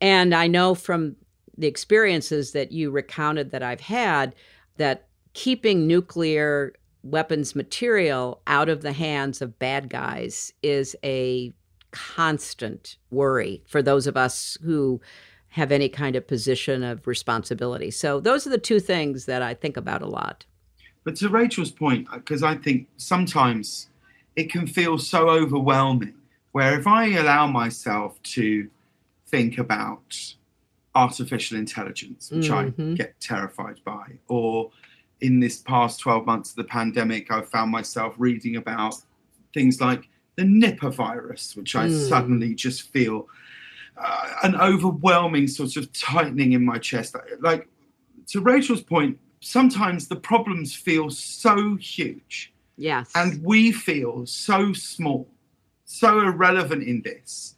And 0.01 0.33
I 0.33 0.47
know 0.47 0.75
from 0.75 1.15
the 1.57 1.67
experiences 1.67 2.51
that 2.53 2.71
you 2.71 2.89
recounted 2.89 3.51
that 3.51 3.63
I've 3.63 3.81
had 3.81 4.33
that 4.77 5.07
keeping 5.33 5.87
nuclear 5.87 6.73
weapons 7.03 7.55
material 7.55 8.41
out 8.47 8.69
of 8.69 8.81
the 8.81 8.93
hands 8.93 9.41
of 9.41 9.59
bad 9.59 9.89
guys 9.89 10.53
is 10.63 10.95
a 11.03 11.53
constant 11.91 12.97
worry 13.11 13.63
for 13.67 13.81
those 13.81 14.07
of 14.07 14.15
us 14.17 14.57
who 14.63 15.01
have 15.49 15.71
any 15.71 15.89
kind 15.89 16.15
of 16.15 16.27
position 16.27 16.83
of 16.83 17.07
responsibility. 17.07 17.89
So 17.91 18.19
those 18.19 18.45
are 18.45 18.51
the 18.51 18.57
two 18.57 18.79
things 18.79 19.25
that 19.25 19.41
I 19.41 19.53
think 19.53 19.77
about 19.77 20.01
a 20.01 20.07
lot. 20.07 20.45
But 21.03 21.15
to 21.17 21.29
Rachel's 21.29 21.71
point, 21.71 22.07
because 22.11 22.43
I 22.43 22.55
think 22.55 22.87
sometimes 22.97 23.89
it 24.35 24.51
can 24.51 24.67
feel 24.67 24.97
so 24.97 25.29
overwhelming, 25.29 26.15
where 26.51 26.79
if 26.79 26.85
I 26.85 27.07
allow 27.13 27.47
myself 27.47 28.21
to 28.23 28.69
think 29.27 29.57
about 29.57 30.35
artificial 30.93 31.57
intelligence, 31.57 32.31
which 32.31 32.49
mm-hmm. 32.49 32.91
I 32.91 32.95
get 32.95 33.19
terrified 33.19 33.79
by, 33.83 34.19
or 34.27 34.71
in 35.21 35.39
this 35.39 35.59
past 35.59 35.99
12 35.99 36.25
months 36.25 36.51
of 36.51 36.57
the 36.57 36.63
pandemic, 36.63 37.31
I've 37.31 37.49
found 37.49 37.71
myself 37.71 38.13
reading 38.17 38.55
about 38.55 38.95
things 39.53 39.81
like 39.81 40.09
the 40.39 40.45
Nipah 40.45 40.93
virus, 40.93 41.55
which 41.57 41.75
I 41.75 41.87
mm. 41.87 42.09
suddenly 42.09 42.55
just 42.55 42.93
feel 42.93 43.27
uh, 43.97 44.33
an 44.43 44.55
overwhelming 44.55 45.47
sort 45.47 45.75
of 45.75 45.91
tightening 45.91 46.53
in 46.53 46.63
my 46.63 46.77
chest. 46.77 47.15
Like 47.41 47.67
to 48.27 48.39
Rachel's 48.39 48.81
point, 48.81 49.19
sometimes 49.41 50.07
the 50.07 50.15
problems 50.15 50.73
feel 50.73 51.09
so 51.09 51.75
huge. 51.75 52.53
Yes. 52.77 53.11
And 53.15 53.43
we 53.43 53.73
feel 53.73 54.25
so 54.25 54.71
small, 54.71 55.27
so 55.83 56.21
irrelevant 56.21 56.83
in 56.83 57.01
this. 57.01 57.55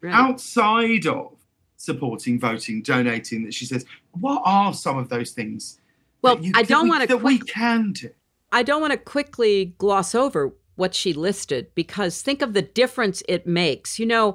Right. 0.00 0.12
Outside 0.12 1.06
of 1.06 1.36
supporting, 1.76 2.40
voting, 2.40 2.82
donating, 2.82 3.44
that 3.44 3.54
she 3.54 3.64
says, 3.64 3.86
what 4.10 4.42
are 4.44 4.74
some 4.74 4.98
of 4.98 5.08
those 5.08 5.30
things? 5.30 5.78
Well, 6.20 6.40
you, 6.40 6.52
I 6.56 6.64
don't 6.64 6.88
want 6.88 7.02
to 7.02 7.06
that 7.06 7.20
quick, 7.20 7.42
we 7.42 7.46
can 7.46 7.92
do. 7.92 8.10
I 8.50 8.64
don't 8.64 8.80
want 8.80 8.92
to 8.92 8.98
quickly 8.98 9.74
gloss 9.78 10.16
over 10.16 10.52
what 10.76 10.94
she 10.94 11.12
listed 11.12 11.68
because 11.74 12.22
think 12.22 12.42
of 12.42 12.52
the 12.52 12.62
difference 12.62 13.22
it 13.28 13.46
makes. 13.46 13.98
You 13.98 14.06
know, 14.06 14.34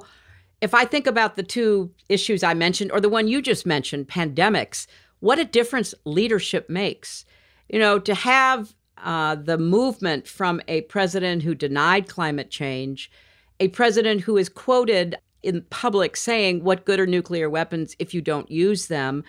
if 0.60 0.74
I 0.74 0.84
think 0.84 1.06
about 1.06 1.36
the 1.36 1.42
two 1.42 1.90
issues 2.08 2.42
I 2.42 2.54
mentioned 2.54 2.92
or 2.92 3.00
the 3.00 3.08
one 3.08 3.28
you 3.28 3.40
just 3.42 3.66
mentioned, 3.66 4.08
pandemics, 4.08 4.86
what 5.20 5.38
a 5.38 5.44
difference 5.44 5.94
leadership 6.04 6.68
makes. 6.68 7.24
You 7.68 7.78
know, 7.78 7.98
to 7.98 8.14
have 8.14 8.74
uh, 8.98 9.36
the 9.36 9.58
movement 9.58 10.26
from 10.26 10.60
a 10.68 10.82
president 10.82 11.42
who 11.42 11.54
denied 11.54 12.08
climate 12.08 12.50
change, 12.50 13.10
a 13.58 13.68
president 13.68 14.22
who 14.22 14.36
is 14.36 14.48
quoted 14.48 15.16
in 15.42 15.62
public 15.70 16.16
saying, 16.16 16.64
What 16.64 16.84
good 16.84 17.00
are 17.00 17.06
nuclear 17.06 17.48
weapons 17.48 17.96
if 17.98 18.12
you 18.12 18.20
don't 18.20 18.50
use 18.50 18.88
them? 18.88 19.24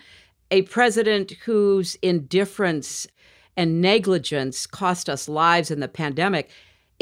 A 0.50 0.62
president 0.62 1.32
whose 1.44 1.96
indifference 2.02 3.06
and 3.56 3.80
negligence 3.80 4.66
cost 4.66 5.08
us 5.08 5.28
lives 5.28 5.70
in 5.70 5.80
the 5.80 5.88
pandemic 5.88 6.50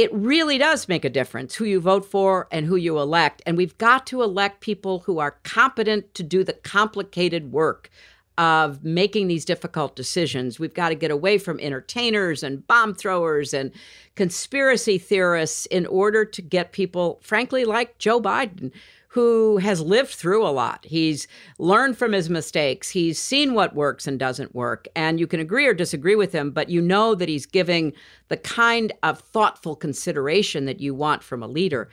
it 0.01 0.11
really 0.15 0.57
does 0.57 0.89
make 0.89 1.05
a 1.05 1.11
difference 1.11 1.57
who 1.57 1.67
you 1.67 1.79
vote 1.79 2.07
for 2.07 2.49
and 2.51 2.65
who 2.65 2.77
you 2.77 2.99
elect. 2.99 3.43
And 3.45 3.59
we've 3.59 3.77
got 3.77 4.07
to 4.07 4.23
elect 4.23 4.63
people 4.63 5.01
who 5.01 5.19
are 5.19 5.37
competent 5.43 6.15
to 6.15 6.23
do 6.23 6.43
the 6.43 6.55
complicated 6.55 7.53
work 7.53 7.91
of 8.39 8.83
making 8.85 9.29
these 9.29 9.45
difficult 9.45 9.97
decisions. 9.97 10.59
We've 10.59 10.75
got 10.75 10.91
to 10.91 10.95
get 10.95 11.11
away 11.11 11.39
from 11.39 11.61
entertainers 11.61 12.43
and 12.43 12.67
bomb 12.67 12.95
throwers 12.95 13.53
and 13.53 13.71
conspiracy 14.15 14.99
theorists 14.99 15.67
in 15.67 15.87
order 15.87 16.25
to 16.25 16.43
get 16.43 16.73
people, 16.73 17.21
frankly, 17.23 17.65
like 17.65 17.99
Joe 17.99 18.21
Biden, 18.21 18.73
who 19.09 19.57
has 19.57 19.81
lived 19.81 20.11
through 20.11 20.47
a 20.47 20.49
lot. 20.49 20.87
He's 20.89 21.27
learned 21.59 21.99
from 21.99 22.13
his 22.13 22.31
mistakes. 22.31 22.91
He's 22.91 23.19
seen 23.19 23.55
what 23.55 23.75
works 23.75 24.07
and 24.07 24.21
doesn't 24.21 24.55
work. 24.55 24.87
And 24.95 25.19
you 25.19 25.27
can 25.27 25.41
agree 25.41 25.67
or 25.67 25.75
disagree 25.75 26.15
with 26.15 26.33
him, 26.33 26.53
but 26.53 26.69
you 26.69 26.81
know 26.81 27.17
that 27.17 27.29
he's 27.29 27.45
giving 27.45 27.93
the 28.29 28.37
kind 28.37 28.93
of 29.03 29.19
thoughtful 29.19 29.75
consideration 29.75 30.65
that 30.67 30.79
you 30.79 30.95
want 30.95 31.25
from 31.25 31.43
a 31.43 31.49
leader. 31.49 31.91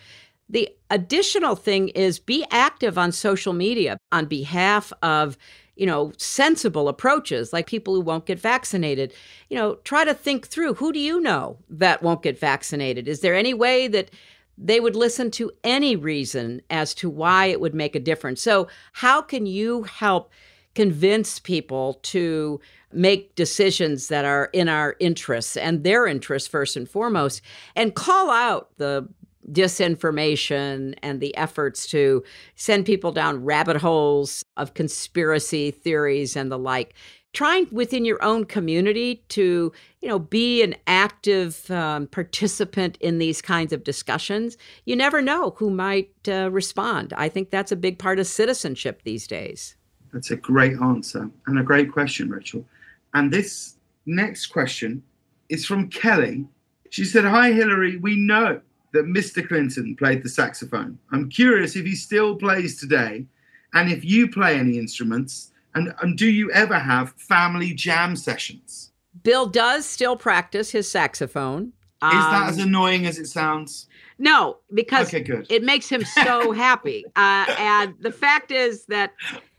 The 0.47 0.69
additional 0.91 1.55
thing 1.55 1.89
is 1.89 2.19
be 2.19 2.45
active 2.51 2.99
on 2.99 3.11
social 3.11 3.51
media 3.51 3.97
on 4.11 4.27
behalf 4.27 4.93
of 5.01 5.39
you 5.77 5.85
know, 5.85 6.11
sensible 6.17 6.89
approaches 6.89 7.53
like 7.53 7.67
people 7.67 7.93
who 7.93 8.01
won't 8.01 8.25
get 8.25 8.39
vaccinated. 8.39 9.13
You 9.49 9.57
know, 9.57 9.75
try 9.83 10.05
to 10.05 10.13
think 10.13 10.47
through 10.47 10.75
who 10.75 10.91
do 10.91 10.99
you 10.99 11.19
know 11.19 11.57
that 11.69 12.03
won't 12.03 12.23
get 12.23 12.39
vaccinated? 12.39 13.07
Is 13.07 13.21
there 13.21 13.35
any 13.35 13.53
way 13.53 13.87
that 13.87 14.09
they 14.57 14.79
would 14.79 14.95
listen 14.95 15.29
to 15.31 15.51
any 15.63 15.95
reason 15.95 16.61
as 16.69 16.93
to 16.95 17.09
why 17.09 17.45
it 17.45 17.61
would 17.61 17.75
make 17.75 17.95
a 17.95 17.99
difference. 17.99 18.41
So, 18.41 18.67
how 18.93 19.21
can 19.21 19.45
you 19.45 19.83
help 19.83 20.31
convince 20.73 21.39
people 21.39 21.95
to 22.03 22.59
make 22.91 23.35
decisions 23.35 24.07
that 24.07 24.25
are 24.25 24.49
in 24.53 24.69
our 24.69 24.95
interests 24.99 25.57
and 25.57 25.83
their 25.83 26.07
interests 26.07 26.47
first 26.47 26.75
and 26.75 26.89
foremost, 26.89 27.41
and 27.75 27.95
call 27.95 28.29
out 28.29 28.69
the 28.77 29.07
disinformation 29.51 30.95
and 31.01 31.21
the 31.21 31.35
efforts 31.37 31.87
to 31.87 32.23
send 32.55 32.85
people 32.85 33.11
down 33.11 33.43
rabbit 33.43 33.77
holes 33.77 34.43
of 34.57 34.73
conspiracy 34.73 35.71
theories 35.71 36.35
and 36.35 36.51
the 36.51 36.59
like? 36.59 36.93
trying 37.37 37.67
within 37.71 38.03
your 38.03 38.23
own 38.23 38.45
community 38.45 39.23
to 39.29 39.71
you 40.01 40.09
know 40.09 40.17
be 40.17 40.63
an 40.63 40.75
active 40.87 41.69
um, 41.69 42.07
participant 42.07 42.97
in 42.99 43.19
these 43.19 43.43
kinds 43.43 43.71
of 43.71 43.83
discussions. 43.83 44.57
You 44.85 44.95
never 44.95 45.21
know 45.21 45.51
who 45.57 45.69
might 45.69 46.09
uh, 46.27 46.49
respond. 46.49 47.13
I 47.15 47.29
think 47.29 47.51
that's 47.51 47.71
a 47.71 47.75
big 47.75 47.99
part 47.99 48.17
of 48.17 48.25
citizenship 48.25 49.01
these 49.03 49.27
days. 49.27 49.75
That's 50.11 50.31
a 50.31 50.35
great 50.35 50.81
answer 50.81 51.29
and 51.45 51.59
a 51.59 51.63
great 51.63 51.91
question 51.91 52.27
rachel. 52.29 52.65
And 53.13 53.31
this 53.31 53.75
next 54.07 54.47
question 54.47 55.03
is 55.49 55.63
from 55.63 55.89
kelly. 55.89 56.45
She 56.89 57.05
said 57.05 57.25
hi 57.25 57.51
hillary. 57.51 57.97
We 57.97 58.15
know 58.15 58.61
that 58.93 59.05
mr 59.05 59.47
clinton 59.47 59.95
played 59.95 60.23
the 60.23 60.29
saxophone 60.29 60.97
i'm 61.11 61.29
curious 61.29 61.75
if 61.75 61.85
he 61.85 61.95
still 61.95 62.35
plays 62.35 62.79
today 62.79 63.25
and 63.73 63.91
if 63.91 64.03
you 64.03 64.29
play 64.29 64.57
any 64.57 64.77
instruments 64.77 65.51
and, 65.77 65.93
and 66.01 66.17
do 66.17 66.27
you 66.27 66.51
ever 66.51 66.79
have 66.79 67.13
family 67.13 67.71
jam 67.71 68.15
sessions? 68.15 68.91
Bill 69.23 69.45
does 69.45 69.85
still 69.85 70.17
practice 70.17 70.71
his 70.71 70.89
saxophone. 70.89 71.71
Is 72.01 72.13
um, 72.13 72.31
that 72.31 72.49
as 72.49 72.57
annoying 72.57 73.05
as 73.05 73.19
it 73.19 73.27
sounds? 73.27 73.87
No, 74.17 74.57
because 74.73 75.13
okay, 75.13 75.43
it 75.49 75.63
makes 75.63 75.87
him 75.87 76.03
so 76.03 76.51
happy. 76.53 77.05
Uh, 77.15 77.45
and 77.59 77.93
the 77.99 78.11
fact 78.11 78.51
is 78.51 78.85
that 78.87 79.13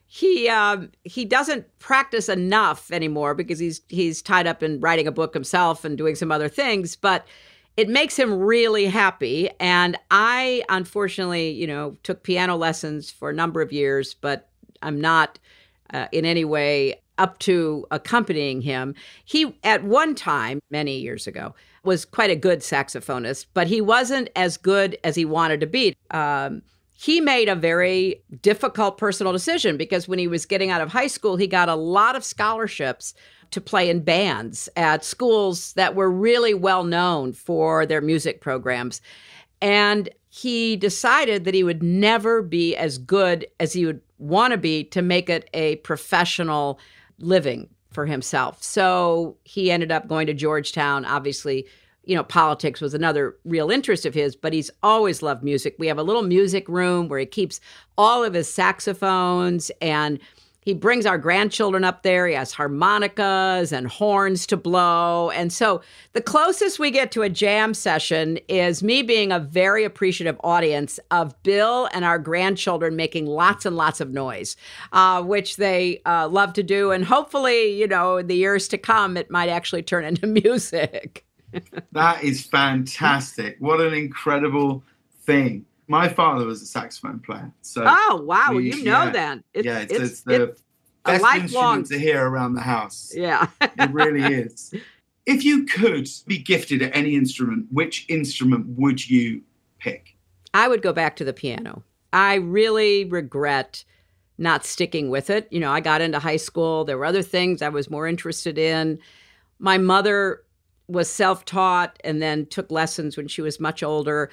he 0.06 0.48
um, 0.48 0.90
he 1.04 1.24
doesn't 1.24 1.66
practice 1.78 2.28
enough 2.28 2.90
anymore 2.90 3.34
because 3.34 3.60
he's 3.60 3.82
he's 3.88 4.20
tied 4.20 4.48
up 4.48 4.62
in 4.62 4.80
writing 4.80 5.06
a 5.06 5.12
book 5.12 5.34
himself 5.34 5.84
and 5.84 5.96
doing 5.96 6.16
some 6.16 6.32
other 6.32 6.48
things. 6.48 6.96
But 6.96 7.26
it 7.78 7.88
makes 7.88 8.18
him 8.18 8.34
really 8.34 8.86
happy. 8.86 9.48
And 9.60 9.96
I 10.10 10.64
unfortunately, 10.68 11.50
you 11.50 11.68
know, 11.68 11.96
took 12.02 12.24
piano 12.24 12.56
lessons 12.56 13.08
for 13.08 13.30
a 13.30 13.32
number 13.32 13.62
of 13.62 13.72
years, 13.72 14.14
but 14.14 14.48
I'm 14.82 15.00
not 15.00 15.38
uh, 15.94 16.08
in 16.10 16.24
any 16.24 16.44
way 16.44 17.00
up 17.18 17.38
to 17.40 17.86
accompanying 17.92 18.62
him. 18.62 18.96
He, 19.24 19.56
at 19.62 19.84
one 19.84 20.16
time, 20.16 20.58
many 20.70 20.98
years 20.98 21.28
ago, 21.28 21.54
was 21.84 22.04
quite 22.04 22.30
a 22.30 22.36
good 22.36 22.60
saxophonist, 22.60 23.46
but 23.54 23.68
he 23.68 23.80
wasn't 23.80 24.28
as 24.34 24.56
good 24.56 24.98
as 25.04 25.14
he 25.14 25.24
wanted 25.24 25.60
to 25.60 25.66
be. 25.68 25.94
Um, 26.10 26.62
he 26.96 27.20
made 27.20 27.48
a 27.48 27.54
very 27.54 28.24
difficult 28.42 28.98
personal 28.98 29.32
decision 29.32 29.76
because 29.76 30.08
when 30.08 30.18
he 30.18 30.26
was 30.26 30.46
getting 30.46 30.70
out 30.70 30.80
of 30.80 30.90
high 30.90 31.06
school, 31.06 31.36
he 31.36 31.46
got 31.46 31.68
a 31.68 31.76
lot 31.76 32.16
of 32.16 32.24
scholarships 32.24 33.14
to 33.50 33.60
play 33.60 33.88
in 33.88 34.00
bands 34.00 34.68
at 34.76 35.04
schools 35.04 35.72
that 35.74 35.94
were 35.94 36.10
really 36.10 36.54
well 36.54 36.84
known 36.84 37.32
for 37.32 37.86
their 37.86 38.00
music 38.00 38.40
programs. 38.40 39.00
And 39.60 40.08
he 40.28 40.76
decided 40.76 41.44
that 41.44 41.54
he 41.54 41.64
would 41.64 41.82
never 41.82 42.42
be 42.42 42.76
as 42.76 42.98
good 42.98 43.46
as 43.58 43.72
he 43.72 43.86
would 43.86 44.00
want 44.18 44.52
to 44.52 44.58
be 44.58 44.84
to 44.84 45.02
make 45.02 45.28
it 45.30 45.48
a 45.54 45.76
professional 45.76 46.78
living 47.18 47.68
for 47.90 48.06
himself. 48.06 48.62
So 48.62 49.36
he 49.44 49.70
ended 49.70 49.90
up 49.90 50.06
going 50.06 50.26
to 50.26 50.34
Georgetown. 50.34 51.04
Obviously, 51.04 51.66
you 52.04 52.14
know, 52.14 52.22
politics 52.22 52.80
was 52.80 52.94
another 52.94 53.36
real 53.44 53.70
interest 53.70 54.06
of 54.06 54.14
his, 54.14 54.36
but 54.36 54.52
he's 54.52 54.70
always 54.82 55.22
loved 55.22 55.42
music. 55.42 55.74
We 55.78 55.88
have 55.88 55.98
a 55.98 56.02
little 56.02 56.22
music 56.22 56.68
room 56.68 57.08
where 57.08 57.18
he 57.18 57.26
keeps 57.26 57.60
all 57.96 58.24
of 58.24 58.34
his 58.34 58.52
saxophones 58.52 59.70
and 59.80 60.18
he 60.68 60.74
brings 60.74 61.06
our 61.06 61.16
grandchildren 61.16 61.82
up 61.82 62.02
there. 62.02 62.26
He 62.26 62.34
has 62.34 62.52
harmonicas 62.52 63.72
and 63.72 63.86
horns 63.86 64.46
to 64.48 64.56
blow. 64.58 65.30
And 65.30 65.50
so 65.50 65.80
the 66.12 66.20
closest 66.20 66.78
we 66.78 66.90
get 66.90 67.10
to 67.12 67.22
a 67.22 67.30
jam 67.30 67.72
session 67.72 68.38
is 68.48 68.82
me 68.82 69.00
being 69.00 69.32
a 69.32 69.38
very 69.38 69.82
appreciative 69.82 70.38
audience 70.44 71.00
of 71.10 71.42
Bill 71.42 71.88
and 71.94 72.04
our 72.04 72.18
grandchildren 72.18 72.96
making 72.96 73.24
lots 73.24 73.64
and 73.64 73.78
lots 73.78 74.02
of 74.02 74.10
noise, 74.10 74.56
uh, 74.92 75.22
which 75.22 75.56
they 75.56 76.02
uh, 76.04 76.28
love 76.28 76.52
to 76.52 76.62
do. 76.62 76.90
And 76.90 77.02
hopefully, 77.02 77.72
you 77.80 77.88
know, 77.88 78.18
in 78.18 78.26
the 78.26 78.36
years 78.36 78.68
to 78.68 78.76
come, 78.76 79.16
it 79.16 79.30
might 79.30 79.48
actually 79.48 79.84
turn 79.84 80.04
into 80.10 80.26
music. 80.26 81.24
that 81.92 82.22
is 82.22 82.44
fantastic. 82.44 83.56
What 83.58 83.80
an 83.80 83.94
incredible 83.94 84.84
thing 85.22 85.64
my 85.88 86.08
father 86.08 86.46
was 86.46 86.62
a 86.62 86.66
saxophone 86.66 87.18
player. 87.18 87.50
So 87.62 87.84
oh 87.86 88.22
wow, 88.24 88.52
we, 88.52 88.72
you 88.72 88.84
know 88.84 89.04
yeah, 89.04 89.10
then. 89.10 89.44
It's, 89.54 89.66
yeah, 89.66 89.78
it's, 89.80 89.92
it's, 89.92 90.02
it's 90.02 90.20
the 90.20 90.42
it's 90.44 90.62
best 91.04 91.22
lifelong... 91.22 91.78
instrument 91.78 91.86
to 91.88 91.98
hear 91.98 92.26
around 92.26 92.54
the 92.54 92.60
house. 92.60 93.12
Yeah, 93.14 93.48
it 93.60 93.90
really 93.90 94.22
is. 94.34 94.74
If 95.26 95.44
you 95.44 95.64
could 95.66 96.08
be 96.26 96.38
gifted 96.38 96.82
at 96.82 96.94
any 96.94 97.14
instrument, 97.14 97.66
which 97.70 98.06
instrument 98.08 98.66
would 98.78 99.08
you 99.08 99.42
pick? 99.78 100.16
I 100.54 100.68
would 100.68 100.82
go 100.82 100.92
back 100.92 101.16
to 101.16 101.24
the 101.24 101.32
piano. 101.32 101.82
I 102.12 102.36
really 102.36 103.04
regret 103.04 103.84
not 104.38 104.64
sticking 104.64 105.10
with 105.10 105.30
it. 105.30 105.48
You 105.50 105.60
know, 105.60 105.70
I 105.70 105.80
got 105.80 106.00
into 106.00 106.18
high 106.18 106.36
school. 106.36 106.84
There 106.84 106.96
were 106.96 107.04
other 107.04 107.22
things 107.22 107.60
I 107.60 107.68
was 107.68 107.90
more 107.90 108.06
interested 108.06 108.56
in. 108.56 108.98
My 109.58 109.78
mother 109.78 110.44
was 110.86 111.10
self 111.10 111.44
taught 111.44 111.98
and 112.04 112.22
then 112.22 112.46
took 112.46 112.70
lessons 112.70 113.16
when 113.16 113.28
she 113.28 113.42
was 113.42 113.60
much 113.60 113.82
older. 113.82 114.30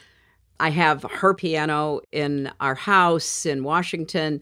I 0.60 0.70
have 0.70 1.04
her 1.04 1.34
piano 1.34 2.02
in 2.12 2.52
our 2.60 2.76
house 2.76 3.46
in 3.46 3.64
Washington 3.64 4.42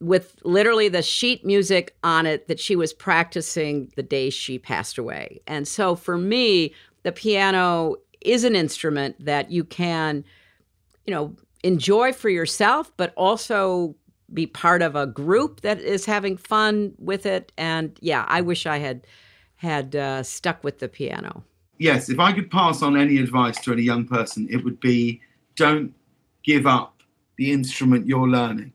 with 0.00 0.36
literally 0.44 0.88
the 0.88 1.02
sheet 1.02 1.44
music 1.44 1.96
on 2.04 2.26
it 2.26 2.48
that 2.48 2.60
she 2.60 2.76
was 2.76 2.92
practicing 2.92 3.90
the 3.96 4.02
day 4.02 4.30
she 4.30 4.58
passed 4.58 4.98
away. 4.98 5.40
And 5.46 5.66
so 5.66 5.94
for 5.94 6.18
me, 6.18 6.74
the 7.02 7.12
piano 7.12 7.96
is 8.20 8.44
an 8.44 8.54
instrument 8.54 9.16
that 9.24 9.50
you 9.50 9.64
can, 9.64 10.24
you 11.06 11.14
know, 11.14 11.34
enjoy 11.62 12.12
for 12.12 12.28
yourself, 12.28 12.92
but 12.96 13.14
also 13.16 13.94
be 14.32 14.46
part 14.46 14.82
of 14.82 14.96
a 14.96 15.06
group 15.06 15.60
that 15.60 15.78
is 15.80 16.04
having 16.04 16.36
fun 16.36 16.92
with 16.98 17.24
it. 17.24 17.52
And 17.56 17.96
yeah, 18.00 18.24
I 18.28 18.40
wish 18.40 18.66
I 18.66 18.78
had 18.78 19.06
had 19.56 19.96
uh, 19.96 20.22
stuck 20.22 20.62
with 20.64 20.80
the 20.80 20.88
piano. 20.88 21.42
Yes, 21.78 22.08
if 22.08 22.20
I 22.20 22.32
could 22.32 22.50
pass 22.50 22.82
on 22.82 22.96
any 22.96 23.18
advice 23.18 23.60
to 23.62 23.72
any 23.72 23.82
young 23.82 24.06
person, 24.06 24.46
it 24.50 24.62
would 24.64 24.80
be 24.80 25.20
don't 25.56 25.94
give 26.42 26.66
up 26.66 27.02
the 27.36 27.52
instrument 27.52 28.06
you're 28.06 28.28
learning 28.28 28.72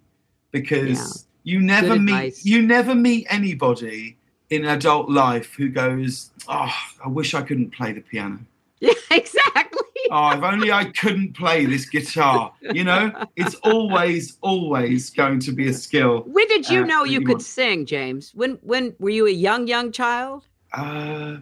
because 0.52 1.28
yeah. 1.46 1.54
you 1.54 1.62
never 1.62 1.90
Good 1.90 2.02
meet 2.02 2.14
advice. 2.14 2.46
you 2.46 2.62
never 2.62 2.96
meet 2.96 3.28
anybody 3.30 4.18
in 4.50 4.66
adult 4.66 5.10
life 5.10 5.54
who 5.54 5.70
goes, 5.70 6.32
"Oh, 6.48 6.74
I 7.04 7.08
wish 7.08 7.34
I 7.34 7.42
couldn't 7.42 7.72
play 7.72 7.94
the 7.94 8.02
piano." 8.02 8.40
Yeah, 8.82 8.94
exactly. 9.12 9.82
oh, 10.10 10.38
if 10.38 10.42
only 10.42 10.72
I 10.72 10.86
couldn't 10.86 11.36
play 11.36 11.66
this 11.66 11.84
guitar. 11.84 12.54
You 12.62 12.86
know, 12.86 13.12
it's 13.36 13.56
always, 13.56 14.38
always 14.40 15.10
going 15.10 15.42
to 15.42 15.52
be 15.52 15.68
a 15.68 15.74
skill. 15.74 16.22
When 16.22 16.48
did 16.48 16.70
you 16.70 16.84
uh, 16.84 16.86
know 16.86 17.04
you 17.04 17.20
could 17.20 17.28
want. 17.28 17.42
sing, 17.42 17.86
James? 17.86 18.32
When, 18.34 18.54
when 18.62 18.96
were 18.98 19.10
you 19.10 19.28
a 19.28 19.32
young, 19.32 19.68
young 19.68 19.92
child? 19.92 20.46
Uh, 20.72 21.40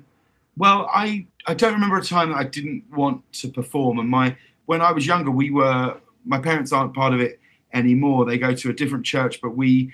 well, 0.57 0.89
I 0.91 1.27
I 1.45 1.53
don't 1.53 1.73
remember 1.73 1.97
a 1.97 2.03
time 2.03 2.29
that 2.29 2.38
I 2.38 2.43
didn't 2.43 2.83
want 2.91 3.21
to 3.33 3.47
perform, 3.47 3.99
and 3.99 4.09
my 4.09 4.35
when 4.68 4.82
I 4.82 4.91
was 4.91 5.07
younger, 5.07 5.32
we 5.32 5.49
were 5.49 5.97
my 6.24 6.39
parents 6.39 6.72
aren't 6.72 6.93
part 6.93 7.13
of 7.13 7.22
it 7.22 7.39
anymore. 7.74 8.26
They 8.26 8.38
go 8.38 8.53
to 8.53 8.70
a 8.70 8.74
different 8.74 9.05
church, 9.05 9.41
but 9.41 9.55
we 9.55 9.91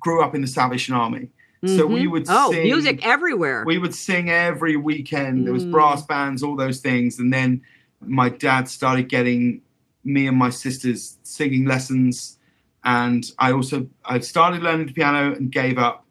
grew 0.00 0.22
up 0.22 0.34
in 0.34 0.40
the 0.40 0.46
Salvation 0.46 0.94
Army. 0.94 1.28
Mm-hmm. 1.62 1.76
So 1.76 1.86
we 1.86 2.00
mm-hmm. 2.00 2.10
would 2.12 2.26
oh 2.28 2.50
sing, 2.50 2.64
music 2.64 3.06
everywhere. 3.06 3.62
We 3.64 3.78
would 3.78 3.94
sing 3.94 4.30
every 4.30 4.76
weekend. 4.76 5.40
Mm. 5.40 5.44
There 5.44 5.52
was 5.52 5.64
mm. 5.64 5.70
brass 5.70 6.02
bands, 6.02 6.42
all 6.42 6.56
those 6.56 6.80
things, 6.80 7.18
and 7.18 7.32
then 7.32 7.62
my 8.00 8.28
dad 8.30 8.68
started 8.68 9.08
getting 9.08 9.62
me 10.02 10.26
and 10.26 10.36
my 10.36 10.50
sisters 10.50 11.18
singing 11.22 11.66
lessons. 11.66 12.38
And 12.84 13.24
I 13.38 13.52
also 13.52 13.86
I 14.04 14.18
started 14.20 14.62
learning 14.62 14.86
the 14.86 14.92
piano 14.92 15.34
and 15.34 15.50
gave 15.52 15.76
up, 15.76 16.06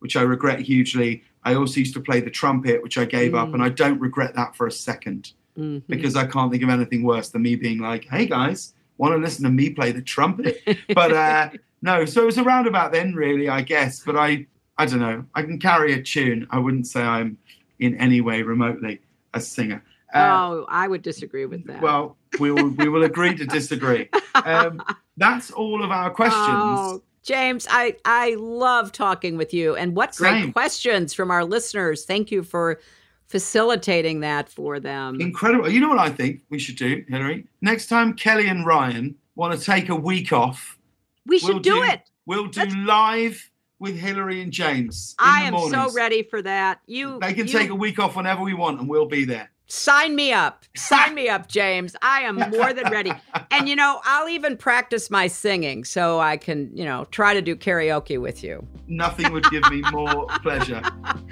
which 0.00 0.16
I 0.16 0.22
regret 0.22 0.60
hugely. 0.60 1.24
I 1.42 1.54
also 1.54 1.80
used 1.80 1.94
to 1.94 2.00
play 2.00 2.20
the 2.20 2.30
trumpet, 2.30 2.82
which 2.82 2.98
I 2.98 3.06
gave 3.06 3.32
mm. 3.32 3.38
up, 3.38 3.54
and 3.54 3.62
I 3.62 3.70
don't 3.70 4.00
regret 4.00 4.34
that 4.34 4.56
for 4.56 4.66
a 4.66 4.72
second 4.72 5.32
mm-hmm. 5.58 5.78
because 5.88 6.16
I 6.16 6.26
can't 6.26 6.50
think 6.50 6.62
of 6.62 6.68
anything 6.68 7.02
worse 7.02 7.30
than 7.30 7.42
me 7.42 7.56
being 7.56 7.78
like, 7.78 8.04
"Hey 8.04 8.26
guys, 8.26 8.74
want 8.98 9.12
to 9.14 9.18
listen 9.18 9.44
to 9.44 9.50
me 9.50 9.70
play 9.70 9.92
the 9.92 10.02
trumpet?" 10.02 10.60
but 10.94 11.12
uh, 11.12 11.50
no, 11.82 12.04
so 12.04 12.22
it 12.22 12.26
was 12.26 12.38
around 12.38 12.66
about 12.66 12.92
then, 12.92 13.14
really, 13.14 13.48
I 13.48 13.62
guess. 13.62 14.02
But 14.04 14.16
I, 14.16 14.46
I 14.78 14.86
don't 14.86 15.00
know. 15.00 15.24
I 15.34 15.42
can 15.42 15.58
carry 15.58 15.92
a 15.92 16.02
tune. 16.02 16.46
I 16.50 16.58
wouldn't 16.58 16.86
say 16.86 17.02
I'm 17.02 17.38
in 17.78 17.96
any 17.96 18.20
way 18.20 18.42
remotely 18.42 19.00
a 19.34 19.40
singer. 19.40 19.82
Uh, 20.14 20.18
oh, 20.18 20.66
I 20.68 20.88
would 20.88 21.02
disagree 21.02 21.46
with 21.46 21.66
that. 21.66 21.82
Well, 21.82 22.16
we 22.38 22.50
will 22.50 22.68
we 22.70 22.88
will 22.88 23.04
agree 23.04 23.34
to 23.36 23.46
disagree. 23.46 24.08
Um, 24.34 24.82
that's 25.16 25.50
all 25.50 25.82
of 25.82 25.90
our 25.90 26.10
questions. 26.10 26.42
Oh, 26.42 27.02
James, 27.22 27.66
I 27.70 27.96
I 28.04 28.36
love 28.38 28.92
talking 28.92 29.36
with 29.36 29.52
you, 29.52 29.76
and 29.76 29.96
what 29.96 30.14
great 30.14 30.42
Same. 30.42 30.52
questions 30.52 31.12
from 31.12 31.30
our 31.30 31.44
listeners. 31.44 32.04
Thank 32.04 32.30
you 32.30 32.42
for 32.42 32.80
facilitating 33.28 34.20
that 34.20 34.48
for 34.48 34.80
them. 34.80 35.20
Incredible. 35.20 35.68
You 35.68 35.80
know 35.80 35.88
what 35.88 35.98
I 35.98 36.10
think 36.10 36.42
we 36.50 36.58
should 36.58 36.76
do, 36.76 37.04
Hillary? 37.08 37.46
Next 37.60 37.86
time 37.86 38.14
Kelly 38.14 38.48
and 38.48 38.64
Ryan 38.64 39.14
want 39.34 39.58
to 39.58 39.64
take 39.64 39.88
a 39.88 39.96
week 39.96 40.32
off, 40.32 40.78
we 41.26 41.38
should 41.38 41.48
we'll 41.48 41.58
do, 41.60 41.74
do, 41.74 41.82
it. 41.82 42.02
We'll 42.26 42.46
do 42.46 42.60
Let's... 42.60 42.74
live 42.74 43.50
with 43.78 43.96
Hillary 43.96 44.40
and 44.40 44.52
James. 44.52 45.14
I 45.18 45.42
am 45.42 45.52
mornings. 45.52 45.74
so 45.74 45.92
ready 45.94 46.22
for 46.22 46.40
that. 46.42 46.80
You 46.86 47.18
They 47.20 47.34
can 47.34 47.46
you... 47.46 47.52
take 47.52 47.70
a 47.70 47.74
week 47.74 47.98
off 47.98 48.16
whenever 48.16 48.42
we 48.42 48.54
want 48.54 48.80
and 48.80 48.88
we'll 48.88 49.06
be 49.06 49.24
there. 49.24 49.50
Sign 49.68 50.14
me 50.14 50.32
up. 50.32 50.64
Sign 50.76 51.14
me 51.14 51.28
up, 51.28 51.48
James. 51.48 51.96
I 52.00 52.20
am 52.20 52.36
more 52.36 52.72
than 52.72 52.90
ready. 52.90 53.12
And 53.50 53.68
you 53.68 53.76
know, 53.76 54.00
I'll 54.04 54.28
even 54.28 54.56
practice 54.56 55.08
my 55.10 55.28
singing 55.28 55.84
so 55.84 56.20
I 56.20 56.36
can, 56.36 56.70
you 56.76 56.84
know, 56.84 57.06
try 57.10 57.32
to 57.32 57.40
do 57.40 57.56
karaoke 57.56 58.20
with 58.20 58.44
you. 58.44 58.66
Nothing 58.86 59.32
would 59.32 59.44
give 59.50 59.62
me 59.70 59.82
more 59.92 60.26
pleasure. 60.42 60.82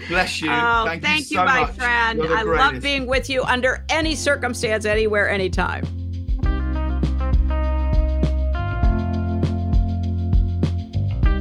Bless 0.09 0.41
you. 0.41 0.49
Oh, 0.51 0.85
thank, 0.87 1.03
thank 1.03 1.31
you, 1.31 1.37
so 1.39 1.45
my 1.45 1.63
much. 1.63 1.75
friend. 1.75 2.23
I 2.23 2.43
love 2.43 2.81
being 2.81 3.07
with 3.07 3.29
you 3.29 3.43
under 3.43 3.85
any 3.91 4.15
circumstance, 4.15 4.87
anywhere, 4.87 5.29
anytime. 5.29 5.85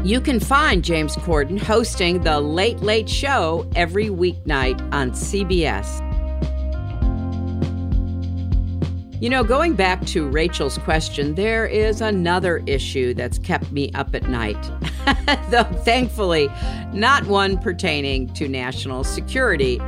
You 0.03 0.19
can 0.19 0.41
find 0.41 0.83
James 0.83 1.15
Corden 1.15 1.57
hosting 1.61 2.23
The 2.23 2.41
Late 2.41 2.81
Late 2.81 3.07
Show 3.07 3.69
every 3.75 4.07
weeknight 4.07 4.81
on 4.91 5.11
CBS. 5.11 6.12
You 9.23 9.29
know, 9.29 9.45
going 9.45 9.75
back 9.75 10.05
to 10.07 10.27
Rachel's 10.27 10.77
question, 10.79 11.35
there 11.35 11.65
is 11.65 12.01
another 12.01 12.61
issue 12.65 13.13
that's 13.13 13.39
kept 13.39 13.71
me 13.71 13.89
up 13.93 14.13
at 14.13 14.27
night, 14.27 14.61
though 15.49 15.63
thankfully 15.63 16.49
not 16.91 17.25
one 17.27 17.57
pertaining 17.57 18.33
to 18.33 18.49
national 18.49 19.05
security. 19.05 19.79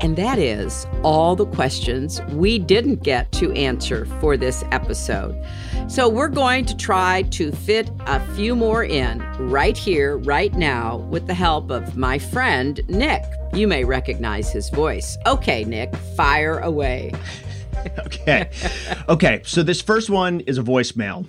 And 0.00 0.16
that 0.16 0.40
is 0.40 0.88
all 1.04 1.36
the 1.36 1.46
questions 1.46 2.20
we 2.32 2.58
didn't 2.58 3.04
get 3.04 3.30
to 3.34 3.52
answer 3.52 4.06
for 4.20 4.36
this 4.36 4.64
episode. 4.72 5.40
So 5.86 6.08
we're 6.08 6.26
going 6.26 6.64
to 6.64 6.76
try 6.76 7.22
to 7.30 7.52
fit 7.52 7.88
a 8.06 8.18
few 8.34 8.56
more 8.56 8.82
in 8.82 9.20
right 9.38 9.76
here, 9.76 10.18
right 10.18 10.52
now, 10.52 10.96
with 10.96 11.28
the 11.28 11.34
help 11.34 11.70
of 11.70 11.96
my 11.96 12.18
friend 12.18 12.80
Nick. 12.88 13.22
You 13.52 13.68
may 13.68 13.84
recognize 13.84 14.50
his 14.50 14.68
voice. 14.68 15.16
Okay, 15.26 15.62
Nick, 15.64 15.94
fire 16.16 16.58
away. 16.58 17.12
okay. 18.06 18.50
Okay. 19.08 19.42
So 19.44 19.62
this 19.62 19.80
first 19.80 20.10
one 20.10 20.40
is 20.40 20.58
a 20.58 20.62
voicemail. 20.62 21.26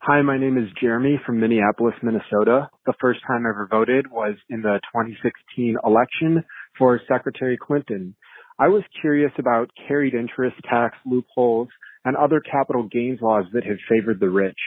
Hi, 0.00 0.20
my 0.22 0.36
name 0.36 0.58
is 0.58 0.68
Jeremy 0.80 1.20
from 1.24 1.38
Minneapolis, 1.38 1.94
Minnesota. 2.02 2.68
The 2.86 2.94
first 3.00 3.20
time 3.26 3.46
I 3.46 3.50
ever 3.50 3.68
voted 3.70 4.10
was 4.10 4.34
in 4.50 4.62
the 4.62 4.80
2016 4.92 5.76
election 5.84 6.42
for 6.76 7.00
Secretary 7.06 7.56
Clinton. 7.56 8.16
I 8.58 8.68
was 8.68 8.82
curious 9.00 9.30
about 9.38 9.70
carried 9.86 10.14
interest 10.14 10.56
tax 10.68 10.96
loopholes 11.06 11.68
and 12.04 12.16
other 12.16 12.40
capital 12.40 12.88
gains 12.90 13.20
laws 13.22 13.44
that 13.52 13.64
have 13.64 13.78
favored 13.88 14.18
the 14.18 14.28
rich. 14.28 14.58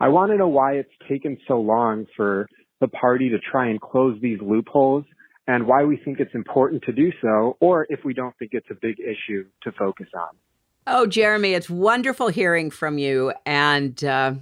I 0.00 0.08
want 0.08 0.30
to 0.30 0.38
know 0.38 0.48
why 0.48 0.74
it's 0.74 0.88
taken 1.08 1.38
so 1.48 1.60
long 1.60 2.06
for 2.16 2.46
the 2.80 2.88
party 2.88 3.30
to 3.30 3.38
try 3.38 3.68
and 3.68 3.80
close 3.80 4.16
these 4.20 4.38
loopholes 4.40 5.04
and 5.46 5.66
why 5.66 5.84
we 5.84 5.96
think 5.96 6.20
it's 6.20 6.34
important 6.34 6.82
to 6.84 6.92
do 6.92 7.12
so, 7.20 7.56
or 7.60 7.86
if 7.90 8.04
we 8.04 8.14
don't 8.14 8.36
think 8.38 8.52
it's 8.54 8.70
a 8.70 8.74
big 8.74 8.98
issue 9.00 9.44
to 9.62 9.72
focus 9.72 10.08
on. 10.14 10.36
Oh, 10.86 11.06
Jeremy, 11.06 11.52
it's 11.54 11.70
wonderful 11.70 12.28
hearing 12.28 12.70
from 12.70 12.98
you. 12.98 13.32
And 13.46 14.02
uh, 14.04 14.34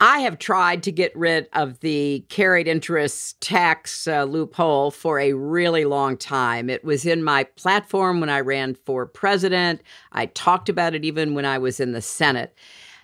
I 0.00 0.18
have 0.18 0.40
tried 0.40 0.82
to 0.82 0.92
get 0.92 1.16
rid 1.16 1.48
of 1.52 1.78
the 1.78 2.24
carried 2.28 2.66
interest 2.66 3.40
tax 3.40 4.08
uh, 4.08 4.24
loophole 4.24 4.90
for 4.90 5.20
a 5.20 5.32
really 5.34 5.84
long 5.84 6.16
time. 6.16 6.68
It 6.68 6.82
was 6.82 7.06
in 7.06 7.22
my 7.22 7.44
platform 7.44 8.18
when 8.18 8.28
I 8.28 8.40
ran 8.40 8.74
for 8.74 9.06
president. 9.06 9.82
I 10.10 10.26
talked 10.26 10.68
about 10.68 10.94
it 10.96 11.04
even 11.04 11.34
when 11.34 11.44
I 11.44 11.58
was 11.58 11.78
in 11.78 11.92
the 11.92 12.02
Senate. 12.02 12.52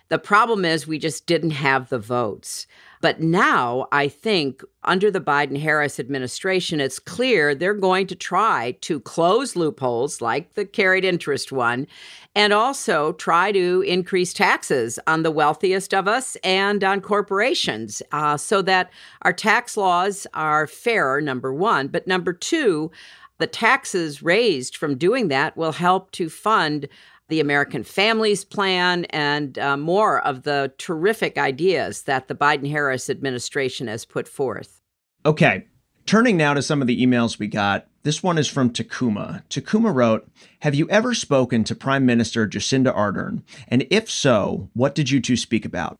The 0.09 0.19
problem 0.19 0.65
is 0.65 0.87
we 0.87 0.97
just 0.97 1.27
didn't 1.27 1.51
have 1.51 1.89
the 1.89 1.99
votes. 1.99 2.65
But 3.01 3.21
now 3.21 3.87
I 3.91 4.09
think 4.09 4.61
under 4.83 5.09
the 5.09 5.21
Biden 5.21 5.57
Harris 5.57 5.99
administration, 5.99 6.81
it's 6.81 6.99
clear 6.99 7.55
they're 7.55 7.73
going 7.73 8.07
to 8.07 8.15
try 8.15 8.75
to 8.81 8.99
close 8.99 9.55
loopholes 9.55 10.19
like 10.19 10.55
the 10.55 10.65
carried 10.65 11.05
interest 11.05 11.51
one 11.51 11.87
and 12.35 12.51
also 12.51 13.13
try 13.13 13.51
to 13.53 13.83
increase 13.87 14.33
taxes 14.33 14.99
on 15.07 15.23
the 15.23 15.31
wealthiest 15.31 15.93
of 15.93 16.07
us 16.07 16.35
and 16.43 16.83
on 16.83 16.99
corporations 16.99 18.01
uh, 18.11 18.35
so 18.35 18.61
that 18.63 18.91
our 19.21 19.33
tax 19.33 19.77
laws 19.77 20.27
are 20.33 20.67
fairer, 20.67 21.21
number 21.21 21.53
one. 21.53 21.87
But 21.87 22.07
number 22.07 22.33
two, 22.33 22.91
the 23.37 23.47
taxes 23.47 24.21
raised 24.21 24.75
from 24.75 24.97
doing 24.97 25.29
that 25.29 25.55
will 25.55 25.71
help 25.71 26.11
to 26.11 26.29
fund 26.29 26.89
the 27.29 27.39
American 27.39 27.83
Families 27.83 28.43
Plan, 28.43 29.05
and 29.05 29.57
uh, 29.57 29.77
more 29.77 30.19
of 30.25 30.43
the 30.43 30.73
terrific 30.77 31.37
ideas 31.37 32.03
that 32.03 32.27
the 32.27 32.35
Biden 32.35 32.69
Harris 32.69 33.09
administration 33.09 33.87
has 33.87 34.03
put 34.03 34.27
forth. 34.27 34.81
Okay, 35.25 35.65
turning 36.05 36.37
now 36.37 36.53
to 36.53 36.61
some 36.61 36.81
of 36.81 36.87
the 36.87 37.05
emails 37.05 37.39
we 37.39 37.47
got. 37.47 37.87
This 38.03 38.23
one 38.23 38.37
is 38.37 38.47
from 38.47 38.71
Takuma. 38.71 39.43
Takuma 39.49 39.93
wrote 39.93 40.29
Have 40.61 40.75
you 40.75 40.89
ever 40.89 41.13
spoken 41.13 41.63
to 41.65 41.75
Prime 41.75 42.05
Minister 42.05 42.47
Jacinda 42.47 42.95
Ardern? 42.95 43.43
And 43.67 43.85
if 43.89 44.09
so, 44.09 44.69
what 44.73 44.95
did 44.95 45.11
you 45.11 45.21
two 45.21 45.37
speak 45.37 45.65
about? 45.65 45.97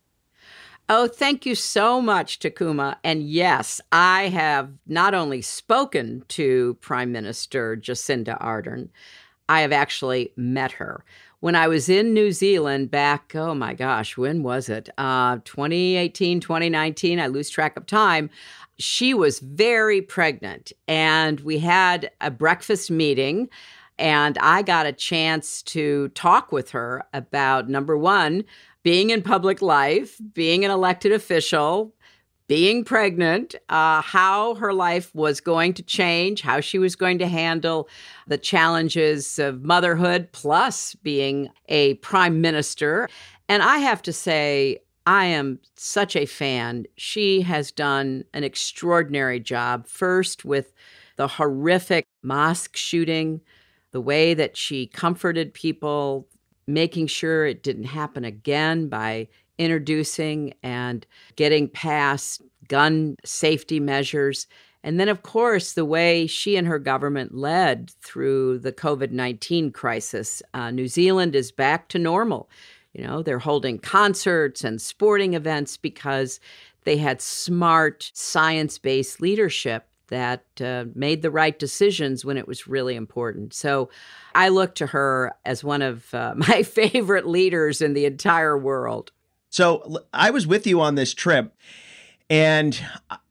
Oh, 0.91 1.07
thank 1.07 1.45
you 1.45 1.53
so 1.53 2.01
much, 2.01 2.39
Takuma. 2.39 2.95
And 3.03 3.21
yes, 3.21 3.79
I 3.91 4.29
have 4.29 4.71
not 4.87 5.13
only 5.13 5.43
spoken 5.43 6.23
to 6.29 6.75
Prime 6.81 7.11
Minister 7.11 7.77
Jacinda 7.77 8.41
Ardern, 8.41 8.89
I 9.49 9.61
have 9.61 9.73
actually 9.73 10.31
met 10.37 10.71
her. 10.73 11.03
When 11.39 11.55
I 11.55 11.67
was 11.67 11.89
in 11.89 12.13
New 12.13 12.31
Zealand 12.31 12.91
back, 12.91 13.35
oh 13.35 13.55
my 13.55 13.73
gosh, 13.73 14.15
when 14.15 14.43
was 14.43 14.69
it? 14.69 14.89
Uh, 14.97 15.39
2018, 15.43 16.39
2019, 16.39 17.19
I 17.19 17.27
lose 17.27 17.49
track 17.49 17.75
of 17.75 17.85
time. 17.85 18.29
She 18.77 19.13
was 19.13 19.39
very 19.39 20.01
pregnant, 20.01 20.71
and 20.87 21.39
we 21.41 21.59
had 21.59 22.11
a 22.21 22.29
breakfast 22.29 22.91
meeting. 22.91 23.49
And 23.97 24.37
I 24.37 24.61
got 24.61 24.85
a 24.85 24.93
chance 24.93 25.61
to 25.63 26.07
talk 26.09 26.53
with 26.53 26.71
her 26.71 27.03
about 27.13 27.69
number 27.69 27.97
one, 27.97 28.45
being 28.83 29.09
in 29.09 29.21
public 29.21 29.61
life, 29.61 30.17
being 30.33 30.63
an 30.63 30.71
elected 30.71 31.11
official, 31.11 31.93
being 32.49 32.83
pregnant, 32.83 33.53
uh, 33.69 34.01
how 34.01 34.55
her 34.55 34.73
life 34.73 35.13
was 35.13 35.39
going 35.39 35.71
to 35.71 35.83
change, 35.83 36.41
how 36.41 36.59
she 36.59 36.79
was 36.79 36.95
going 36.95 37.19
to 37.19 37.27
handle 37.27 37.87
the 38.25 38.39
challenges 38.39 39.37
of 39.37 39.63
motherhood, 39.63 40.27
plus 40.31 40.95
being 40.95 41.47
a 41.67 41.93
prime 41.95 42.41
minister. 42.41 43.07
And 43.47 43.61
I 43.61 43.77
have 43.77 44.01
to 44.01 44.11
say, 44.11 44.79
I 45.05 45.25
am 45.25 45.59
such 45.75 46.15
a 46.15 46.25
fan. 46.25 46.87
She 46.97 47.41
has 47.41 47.71
done 47.71 48.25
an 48.33 48.43
extraordinary 48.43 49.39
job, 49.39 49.85
first 49.85 50.43
with 50.43 50.73
the 51.17 51.27
horrific 51.27 52.07
mosque 52.23 52.75
shooting, 52.75 53.41
the 53.91 54.01
way 54.01 54.33
that 54.33 54.57
she 54.57 54.87
comforted 54.87 55.53
people, 55.53 56.27
making 56.65 57.07
sure 57.07 57.45
it 57.45 57.61
didn't 57.61 57.83
happen 57.83 58.25
again 58.25 58.89
by 58.89 59.27
introducing 59.59 60.55
and 60.63 61.05
getting 61.35 61.67
past 61.67 62.41
gun 62.67 63.15
safety 63.23 63.79
measures. 63.79 64.47
And 64.83 64.99
then, 64.99 65.09
of 65.09 65.21
course, 65.21 65.73
the 65.73 65.85
way 65.85 66.25
she 66.25 66.55
and 66.55 66.65
her 66.65 66.79
government 66.79 67.35
led 67.35 67.91
through 68.01 68.59
the 68.59 68.71
COVID 68.71 69.11
19 69.11 69.71
crisis. 69.71 70.41
Uh, 70.53 70.71
New 70.71 70.87
Zealand 70.87 71.35
is 71.35 71.51
back 71.51 71.89
to 71.89 71.99
normal. 71.99 72.49
You 72.93 73.05
know, 73.05 73.21
they're 73.21 73.39
holding 73.39 73.77
concerts 73.77 74.63
and 74.63 74.81
sporting 74.81 75.33
events 75.33 75.77
because 75.77 76.39
they 76.85 76.97
had 76.97 77.21
smart, 77.21 78.09
science 78.13 78.79
based 78.79 79.21
leadership 79.21 79.85
that 80.07 80.43
uh, 80.59 80.85
made 80.95 81.21
the 81.21 81.29
right 81.29 81.59
decisions 81.59 82.25
when 82.25 82.37
it 82.37 82.47
was 82.47 82.67
really 82.67 82.95
important. 82.95 83.53
So 83.53 83.89
I 84.33 84.49
look 84.49 84.73
to 84.75 84.87
her 84.87 85.33
as 85.45 85.63
one 85.63 85.81
of 85.81 86.11
uh, 86.13 86.33
my 86.37 86.63
favorite 86.63 87.27
leaders 87.27 87.81
in 87.81 87.93
the 87.93 88.05
entire 88.05 88.57
world. 88.57 89.11
So 89.49 90.05
I 90.13 90.29
was 90.31 90.45
with 90.47 90.67
you 90.67 90.81
on 90.81 90.95
this 90.95 91.13
trip, 91.13 91.55
and 92.29 92.79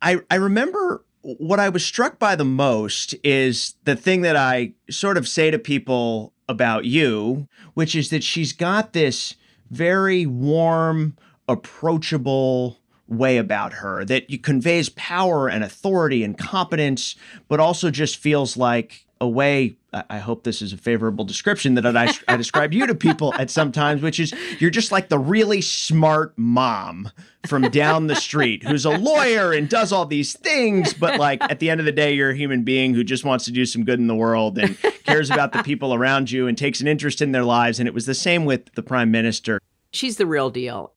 I 0.03 0.21
I 0.31 0.35
remember 0.37 1.05
what 1.23 1.61
I 1.61 1.69
was 1.69 1.85
struck 1.85 2.19
by 2.19 2.37
the 2.37 2.45
most 2.45 3.15
is 3.23 3.75
the 3.85 3.97
thing 3.97 4.23
that 4.23 4.37
I 4.37 4.73
sort 4.91 5.17
of 5.17 5.29
say 5.29 5.51
to 5.51 5.59
people 5.59 6.33
about 6.49 6.85
you, 6.85 7.49
which 7.75 7.95
is 7.95 8.11
that 8.11 8.25
she's 8.25 8.53
got 8.53 8.93
this 8.93 9.35
very 9.71 10.27
warm, 10.27 11.17
approachable 11.49 12.79
way 13.07 13.39
about 13.39 13.75
her 13.75 14.05
that 14.05 14.43
conveys 14.43 14.91
power 14.91 15.49
and 15.49 15.65
authority 15.65 16.23
and 16.23 16.37
competence, 16.39 17.17
but 17.49 17.61
also 17.61 17.91
just 17.91 18.17
feels 18.17 18.57
like 18.57 19.07
a 19.21 19.29
way 19.29 19.77
I 19.93 20.19
hope 20.19 20.45
this 20.45 20.61
is 20.61 20.75
a 20.75 20.77
favorable 20.77 21.25
description 21.25 21.75
that 21.75 21.97
I, 21.97 22.13
I 22.29 22.37
describe 22.37 22.75
you 22.75 22.87
to 22.87 22.95
people 22.95 23.33
at 23.35 23.49
sometimes, 23.49 24.03
which 24.03 24.21
is 24.21 24.35
you're 24.59 24.71
just 24.71 24.93
like 24.93 25.09
the 25.09 25.19
really 25.19 25.63
smart 25.63 26.35
mom 26.37 27.11
from 27.47 27.63
down 27.71 28.07
the 28.07 28.15
street 28.15 28.65
who's 28.65 28.85
a 28.85 28.91
lawyer 28.91 29.53
and 29.53 29.67
does 29.67 29.91
all 29.91 30.05
these 30.05 30.35
things, 30.35 30.93
but 30.93 31.19
like 31.19 31.41
at 31.43 31.59
the 31.59 31.71
end 31.71 31.81
of 31.81 31.87
the 31.87 31.93
day, 31.93 32.13
you're 32.13 32.31
a 32.31 32.37
human 32.37 32.65
being 32.65 32.93
who 32.93 33.03
just 33.03 33.25
wants 33.25 33.47
to 33.47 33.51
do 33.51 33.65
some 33.65 33.83
good 33.83 33.99
in 33.99 34.09
the 34.09 34.15
world 34.15 34.59
and 34.59 34.77
cares 35.05 35.31
about 35.31 35.53
the 35.53 35.63
people 35.63 35.95
around 35.95 36.31
you 36.31 36.47
and 36.47 36.59
takes 36.59 36.83
an 36.83 36.87
interest 36.87 37.23
in 37.23 37.33
their 37.33 37.45
lives. 37.45 37.79
And 37.79 37.89
it 37.89 37.95
was 37.95 38.05
the 38.05 38.15
same 38.15 38.45
with 38.45 38.71
the 38.75 38.83
prime 38.83 39.11
minister. 39.11 39.59
She's 39.91 40.19
the 40.19 40.27
real 40.27 40.51
deal. 40.51 40.93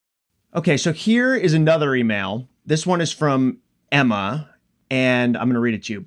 Okay, 0.54 0.76
so 0.76 0.92
here 0.92 1.34
is 1.34 1.54
another 1.54 1.96
email. 1.96 2.50
This 2.66 2.86
one 2.86 3.00
is 3.00 3.14
from 3.14 3.60
Emma, 3.90 4.50
and 4.90 5.38
I'm 5.38 5.46
going 5.46 5.54
to 5.54 5.62
read 5.62 5.76
it 5.76 5.84
to 5.84 5.94
you. 5.94 6.06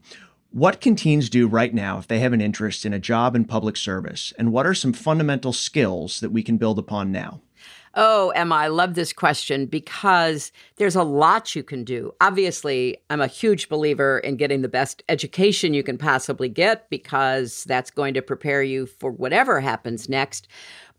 What 0.54 0.80
can 0.80 0.94
teens 0.94 1.28
do 1.28 1.48
right 1.48 1.74
now 1.74 1.98
if 1.98 2.06
they 2.06 2.20
have 2.20 2.32
an 2.32 2.40
interest 2.40 2.86
in 2.86 2.94
a 2.94 3.00
job 3.00 3.34
in 3.34 3.44
public 3.44 3.76
service? 3.76 4.32
And 4.38 4.52
what 4.52 4.66
are 4.66 4.72
some 4.72 4.92
fundamental 4.92 5.52
skills 5.52 6.20
that 6.20 6.30
we 6.30 6.44
can 6.44 6.58
build 6.58 6.78
upon 6.78 7.10
now? 7.10 7.40
Oh, 7.96 8.30
Emma, 8.36 8.54
I 8.54 8.68
love 8.68 8.94
this 8.94 9.12
question 9.12 9.66
because 9.66 10.52
there's 10.76 10.94
a 10.94 11.02
lot 11.02 11.56
you 11.56 11.64
can 11.64 11.82
do. 11.82 12.14
Obviously, 12.20 12.98
I'm 13.10 13.20
a 13.20 13.26
huge 13.26 13.68
believer 13.68 14.20
in 14.20 14.36
getting 14.36 14.62
the 14.62 14.68
best 14.68 15.02
education 15.08 15.74
you 15.74 15.82
can 15.82 15.98
possibly 15.98 16.48
get 16.48 16.88
because 16.88 17.64
that's 17.64 17.90
going 17.90 18.14
to 18.14 18.22
prepare 18.22 18.62
you 18.62 18.86
for 18.86 19.10
whatever 19.10 19.58
happens 19.58 20.08
next. 20.08 20.46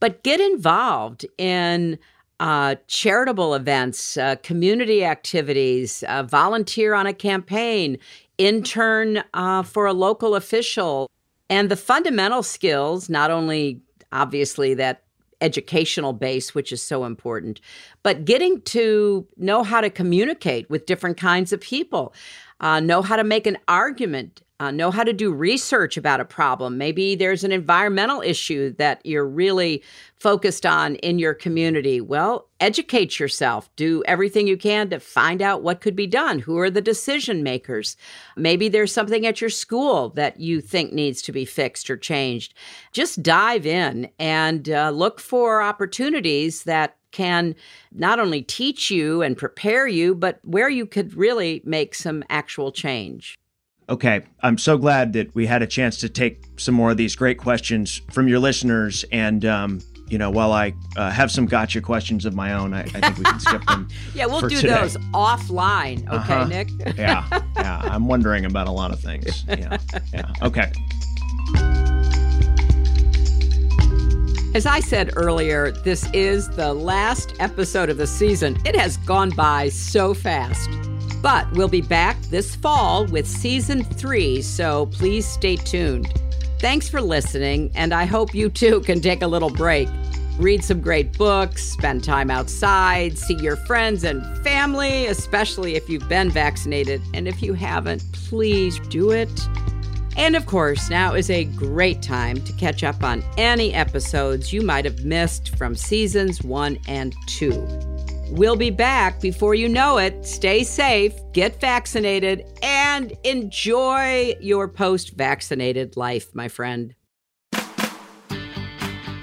But 0.02 0.22
get 0.24 0.42
involved 0.42 1.26
in 1.38 1.98
uh, 2.40 2.76
charitable 2.88 3.54
events, 3.54 4.18
uh, 4.18 4.36
community 4.44 5.06
activities, 5.06 6.04
uh, 6.10 6.24
volunteer 6.24 6.94
on 6.94 7.08
a 7.08 7.14
campaign, 7.14 7.98
intern 8.38 9.24
uh, 9.34 9.64
for 9.64 9.86
a 9.86 9.94
local 9.94 10.36
official. 10.36 11.10
And 11.50 11.70
the 11.70 11.76
fundamental 11.76 12.44
skills, 12.44 13.10
not 13.10 13.32
only 13.32 13.82
obviously 14.12 14.74
that 14.76 15.04
educational 15.42 16.14
base, 16.14 16.56
which 16.56 16.72
is 16.72 16.82
so 16.82 17.06
important, 17.06 17.62
but 18.04 18.26
getting 18.26 18.62
to 18.62 19.28
know 19.38 19.64
how 19.64 19.82
to 19.82 19.90
communicate 19.90 20.70
with 20.70 20.86
different 20.86 21.18
kinds 21.18 21.52
of 21.54 21.60
people, 21.60 22.14
uh, 22.60 22.80
know 22.80 23.02
how 23.02 23.16
to 23.16 23.24
make 23.24 23.48
an 23.48 23.58
argument 23.68 24.42
uh, 24.60 24.72
know 24.72 24.90
how 24.90 25.04
to 25.04 25.12
do 25.12 25.34
research 25.34 25.98
about 25.98 26.22
a 26.22 26.26
problem. 26.26 26.78
Maybe 26.78 27.16
there's 27.16 27.44
an 27.44 27.52
environmental 27.52 28.22
issue 28.22 28.74
that 28.78 29.06
you're 29.06 29.28
really 29.28 29.84
focused 30.16 30.66
on 30.66 30.96
in 30.96 31.20
your 31.20 31.34
community. 31.34 32.00
Well, 32.00 32.48
educate 32.62 33.20
yourself. 33.20 33.70
Do 33.76 34.02
everything 34.08 34.48
you 34.48 34.56
can 34.56 34.90
to 34.92 35.00
find 35.02 35.42
out 35.42 35.62
what 35.62 35.82
could 35.82 35.96
be 35.96 36.08
done. 36.08 36.40
Who 36.40 36.58
are 36.60 36.70
the 36.70 36.82
decision 36.82 37.44
makers? 37.44 37.98
Maybe 38.38 38.70
there's 38.70 38.94
something 38.94 39.26
at 39.26 39.42
your 39.42 39.50
school 39.50 40.10
that 40.12 40.40
you 40.40 40.62
think 40.62 40.94
needs 40.94 41.22
to 41.24 41.34
be 41.34 41.44
fixed 41.44 41.90
or 41.90 41.98
changed. 41.98 42.54
Just 42.94 43.22
dive 43.22 43.66
in 43.66 44.10
and 44.20 44.70
uh, 44.70 44.90
look 44.92 45.20
for 45.20 45.62
opportunities 45.62 46.64
that 46.64 46.96
can 47.16 47.56
not 47.94 48.20
only 48.20 48.42
teach 48.42 48.92
you 48.92 49.22
and 49.22 49.38
prepare 49.38 49.88
you, 49.88 50.14
but 50.14 50.40
where 50.44 50.68
you 50.68 50.86
could 50.86 51.16
really 51.16 51.62
make 51.64 51.96
some 51.96 52.26
actual 52.30 52.74
change. 52.74 53.40
Okay, 53.88 54.24
I'm 54.42 54.58
so 54.58 54.78
glad 54.78 55.14
that 55.14 55.34
we 55.34 55.46
had 55.46 55.62
a 55.62 55.68
chance 55.68 55.98
to 56.00 56.10
take 56.10 56.44
some 56.58 56.76
more 56.76 56.92
of 56.92 56.98
these 56.98 57.16
great 57.16 57.38
questions 57.38 58.02
from 58.12 58.28
your 58.28 58.40
listeners. 58.40 59.06
And, 59.14 59.46
um, 59.46 59.80
you 60.10 60.18
know, 60.18 60.30
while 60.30 60.52
I 60.52 60.74
uh, 60.98 61.10
have 61.10 61.32
some 61.32 61.46
gotcha 61.46 61.80
questions 61.80 62.26
of 62.26 62.34
my 62.34 62.52
own, 62.52 62.74
I, 62.74 62.82
I 62.82 62.84
think 62.84 63.18
we 63.18 63.24
can 63.24 63.40
skip 63.40 63.66
them. 63.66 63.88
yeah, 64.14 64.26
we'll 64.26 64.42
do 64.42 64.50
today. 64.50 64.74
those 64.74 64.98
offline. 65.14 66.00
Okay, 66.10 66.34
uh-huh. 66.34 66.48
Nick? 66.48 66.70
yeah, 66.98 67.26
yeah. 67.56 67.82
I'm 67.84 68.08
wondering 68.08 68.44
about 68.44 68.68
a 68.68 68.72
lot 68.72 68.92
of 68.92 69.00
things. 69.00 69.46
Yeah, 69.48 69.78
yeah. 70.14 70.34
Okay. 70.42 70.70
As 74.56 74.66
I 74.66 74.80
said 74.80 75.12
earlier, 75.18 75.72
this 75.72 76.10
is 76.14 76.48
the 76.48 76.74
last 76.74 77.36
episode 77.40 77.90
of 77.90 77.98
the 77.98 78.08
season. 78.08 78.58
It 78.64 78.74
has 78.74 78.96
gone 78.96 79.32
by 79.32 79.68
so 79.68 80.14
fast. 80.14 80.70
But 81.22 81.52
we'll 81.52 81.68
be 81.68 81.82
back 81.82 82.16
this 82.30 82.56
fall 82.56 83.06
with 83.08 83.28
season 83.28 83.84
three, 83.84 84.42
so 84.42 84.86
please 84.86 85.26
stay 85.26 85.58
tuned. 85.58 86.08
Thanks 86.62 86.88
for 86.88 87.02
listening, 87.02 87.70
and 87.76 87.94
I 87.94 88.06
hope 88.06 88.34
you 88.34 88.48
too 88.48 88.80
can 88.80 89.02
take 89.02 89.24
a 89.24 89.28
little 89.28 89.50
break. 89.50 89.90
Read 90.40 90.64
some 90.64 90.80
great 90.80 91.18
books, 91.18 91.62
spend 91.62 92.06
time 92.06 92.32
outside, 92.32 93.18
see 93.18 93.36
your 93.36 93.58
friends 93.58 94.06
and 94.06 94.24
family, 94.42 95.08
especially 95.08 95.76
if 95.76 95.90
you've 95.90 96.08
been 96.08 96.30
vaccinated. 96.30 97.02
And 97.14 97.28
if 97.28 97.44
you 97.44 97.56
haven't, 97.56 98.10
please 98.14 98.80
do 98.88 99.12
it. 99.12 99.50
And 100.18 100.36
of 100.36 100.46
course, 100.46 100.90
now 100.90 101.14
is 101.14 101.30
a 101.30 101.44
great 101.44 102.02
time 102.02 102.42
to 102.44 102.54
catch 102.54 102.84
up 102.84 103.04
on 103.04 103.24
any 103.38 103.74
episodes 103.74 104.54
you 104.54 104.62
might 104.62 104.86
have 104.86 105.04
missed 105.04 105.58
from 105.58 105.76
seasons 105.76 106.42
one 106.42 106.78
and 106.88 107.14
two. 107.28 107.68
We'll 108.30 108.56
be 108.56 108.72
back 108.72 109.22
before 109.22 109.56
you 109.56 109.70
know 109.70 109.98
it. 109.98 110.26
Stay 110.26 110.64
safe, 110.64 111.14
get 111.34 111.60
vaccinated, 111.62 112.46
and 112.64 113.14
enjoy 113.24 114.36
your 114.40 114.68
post 114.68 115.16
vaccinated 115.16 115.96
life, 115.96 116.34
my 116.34 116.48
friend. 116.48 116.96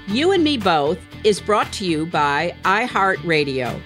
You 0.07 0.31
and 0.31 0.43
Me 0.43 0.57
Both 0.57 0.99
is 1.23 1.41
brought 1.41 1.73
to 1.73 1.85
you 1.85 2.05
by 2.05 2.55
iHeartRadio. 2.63 3.81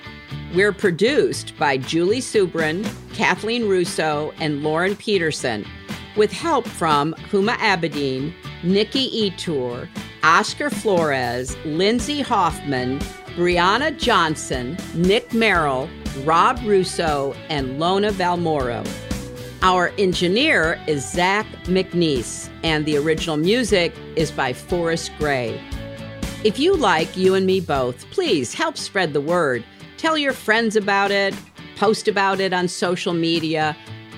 We're 0.53 0.73
produced 0.73 1.57
by 1.57 1.77
Julie 1.77 2.19
Subrin, 2.19 2.87
Kathleen 3.13 3.67
Russo, 3.67 4.33
and 4.39 4.61
Lauren 4.61 4.95
Peterson, 4.95 5.65
with 6.17 6.31
help 6.31 6.67
from 6.67 7.13
Huma 7.29 7.55
Abedin, 7.57 8.33
Nikki 8.63 9.29
Etor, 9.29 9.87
Oscar 10.23 10.69
Flores, 10.69 11.55
Lindsay 11.63 12.21
Hoffman, 12.21 12.99
Brianna 13.35 13.97
Johnson, 13.97 14.75
Nick 14.95 15.33
Merrill, 15.33 15.87
Rob 16.23 16.59
Russo, 16.65 17.33
and 17.49 17.79
Lona 17.79 18.11
Valmoro. 18.11 18.85
Our 19.61 19.89
engineer 19.97 20.81
is 20.87 21.09
Zach 21.09 21.45
McNeese, 21.63 22.49
and 22.63 22.85
the 22.85 22.97
original 22.97 23.37
music 23.37 23.93
is 24.15 24.31
by 24.31 24.53
Forrest 24.53 25.11
Gray. 25.17 25.61
If 26.43 26.59
you 26.59 26.75
like 26.75 27.15
You 27.15 27.35
and 27.35 27.45
Me 27.45 27.59
Both, 27.59 28.09
please 28.11 28.53
help 28.53 28.77
spread 28.77 29.13
the 29.13 29.21
word. 29.21 29.63
Tell 29.97 30.17
your 30.17 30.33
friends 30.33 30.75
about 30.75 31.11
it, 31.11 31.35
post 31.75 32.07
about 32.07 32.39
it 32.39 32.53
on 32.53 32.67
social 32.67 33.13
media, 33.13 33.75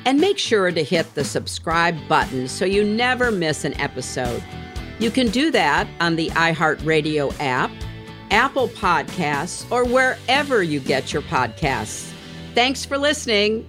and 0.09 0.19
make 0.19 0.39
sure 0.39 0.71
to 0.71 0.83
hit 0.83 1.13
the 1.13 1.23
subscribe 1.23 1.95
button 2.07 2.47
so 2.47 2.65
you 2.65 2.83
never 2.83 3.29
miss 3.29 3.63
an 3.63 3.79
episode. 3.79 4.43
You 4.97 5.11
can 5.11 5.29
do 5.29 5.51
that 5.51 5.87
on 6.01 6.15
the 6.15 6.29
iHeartRadio 6.29 7.35
app, 7.39 7.69
Apple 8.31 8.69
Podcasts, 8.69 9.69
or 9.71 9.85
wherever 9.85 10.63
you 10.63 10.79
get 10.79 11.13
your 11.13 11.21
podcasts. 11.21 12.11
Thanks 12.55 12.83
for 12.83 12.97
listening. 12.97 13.68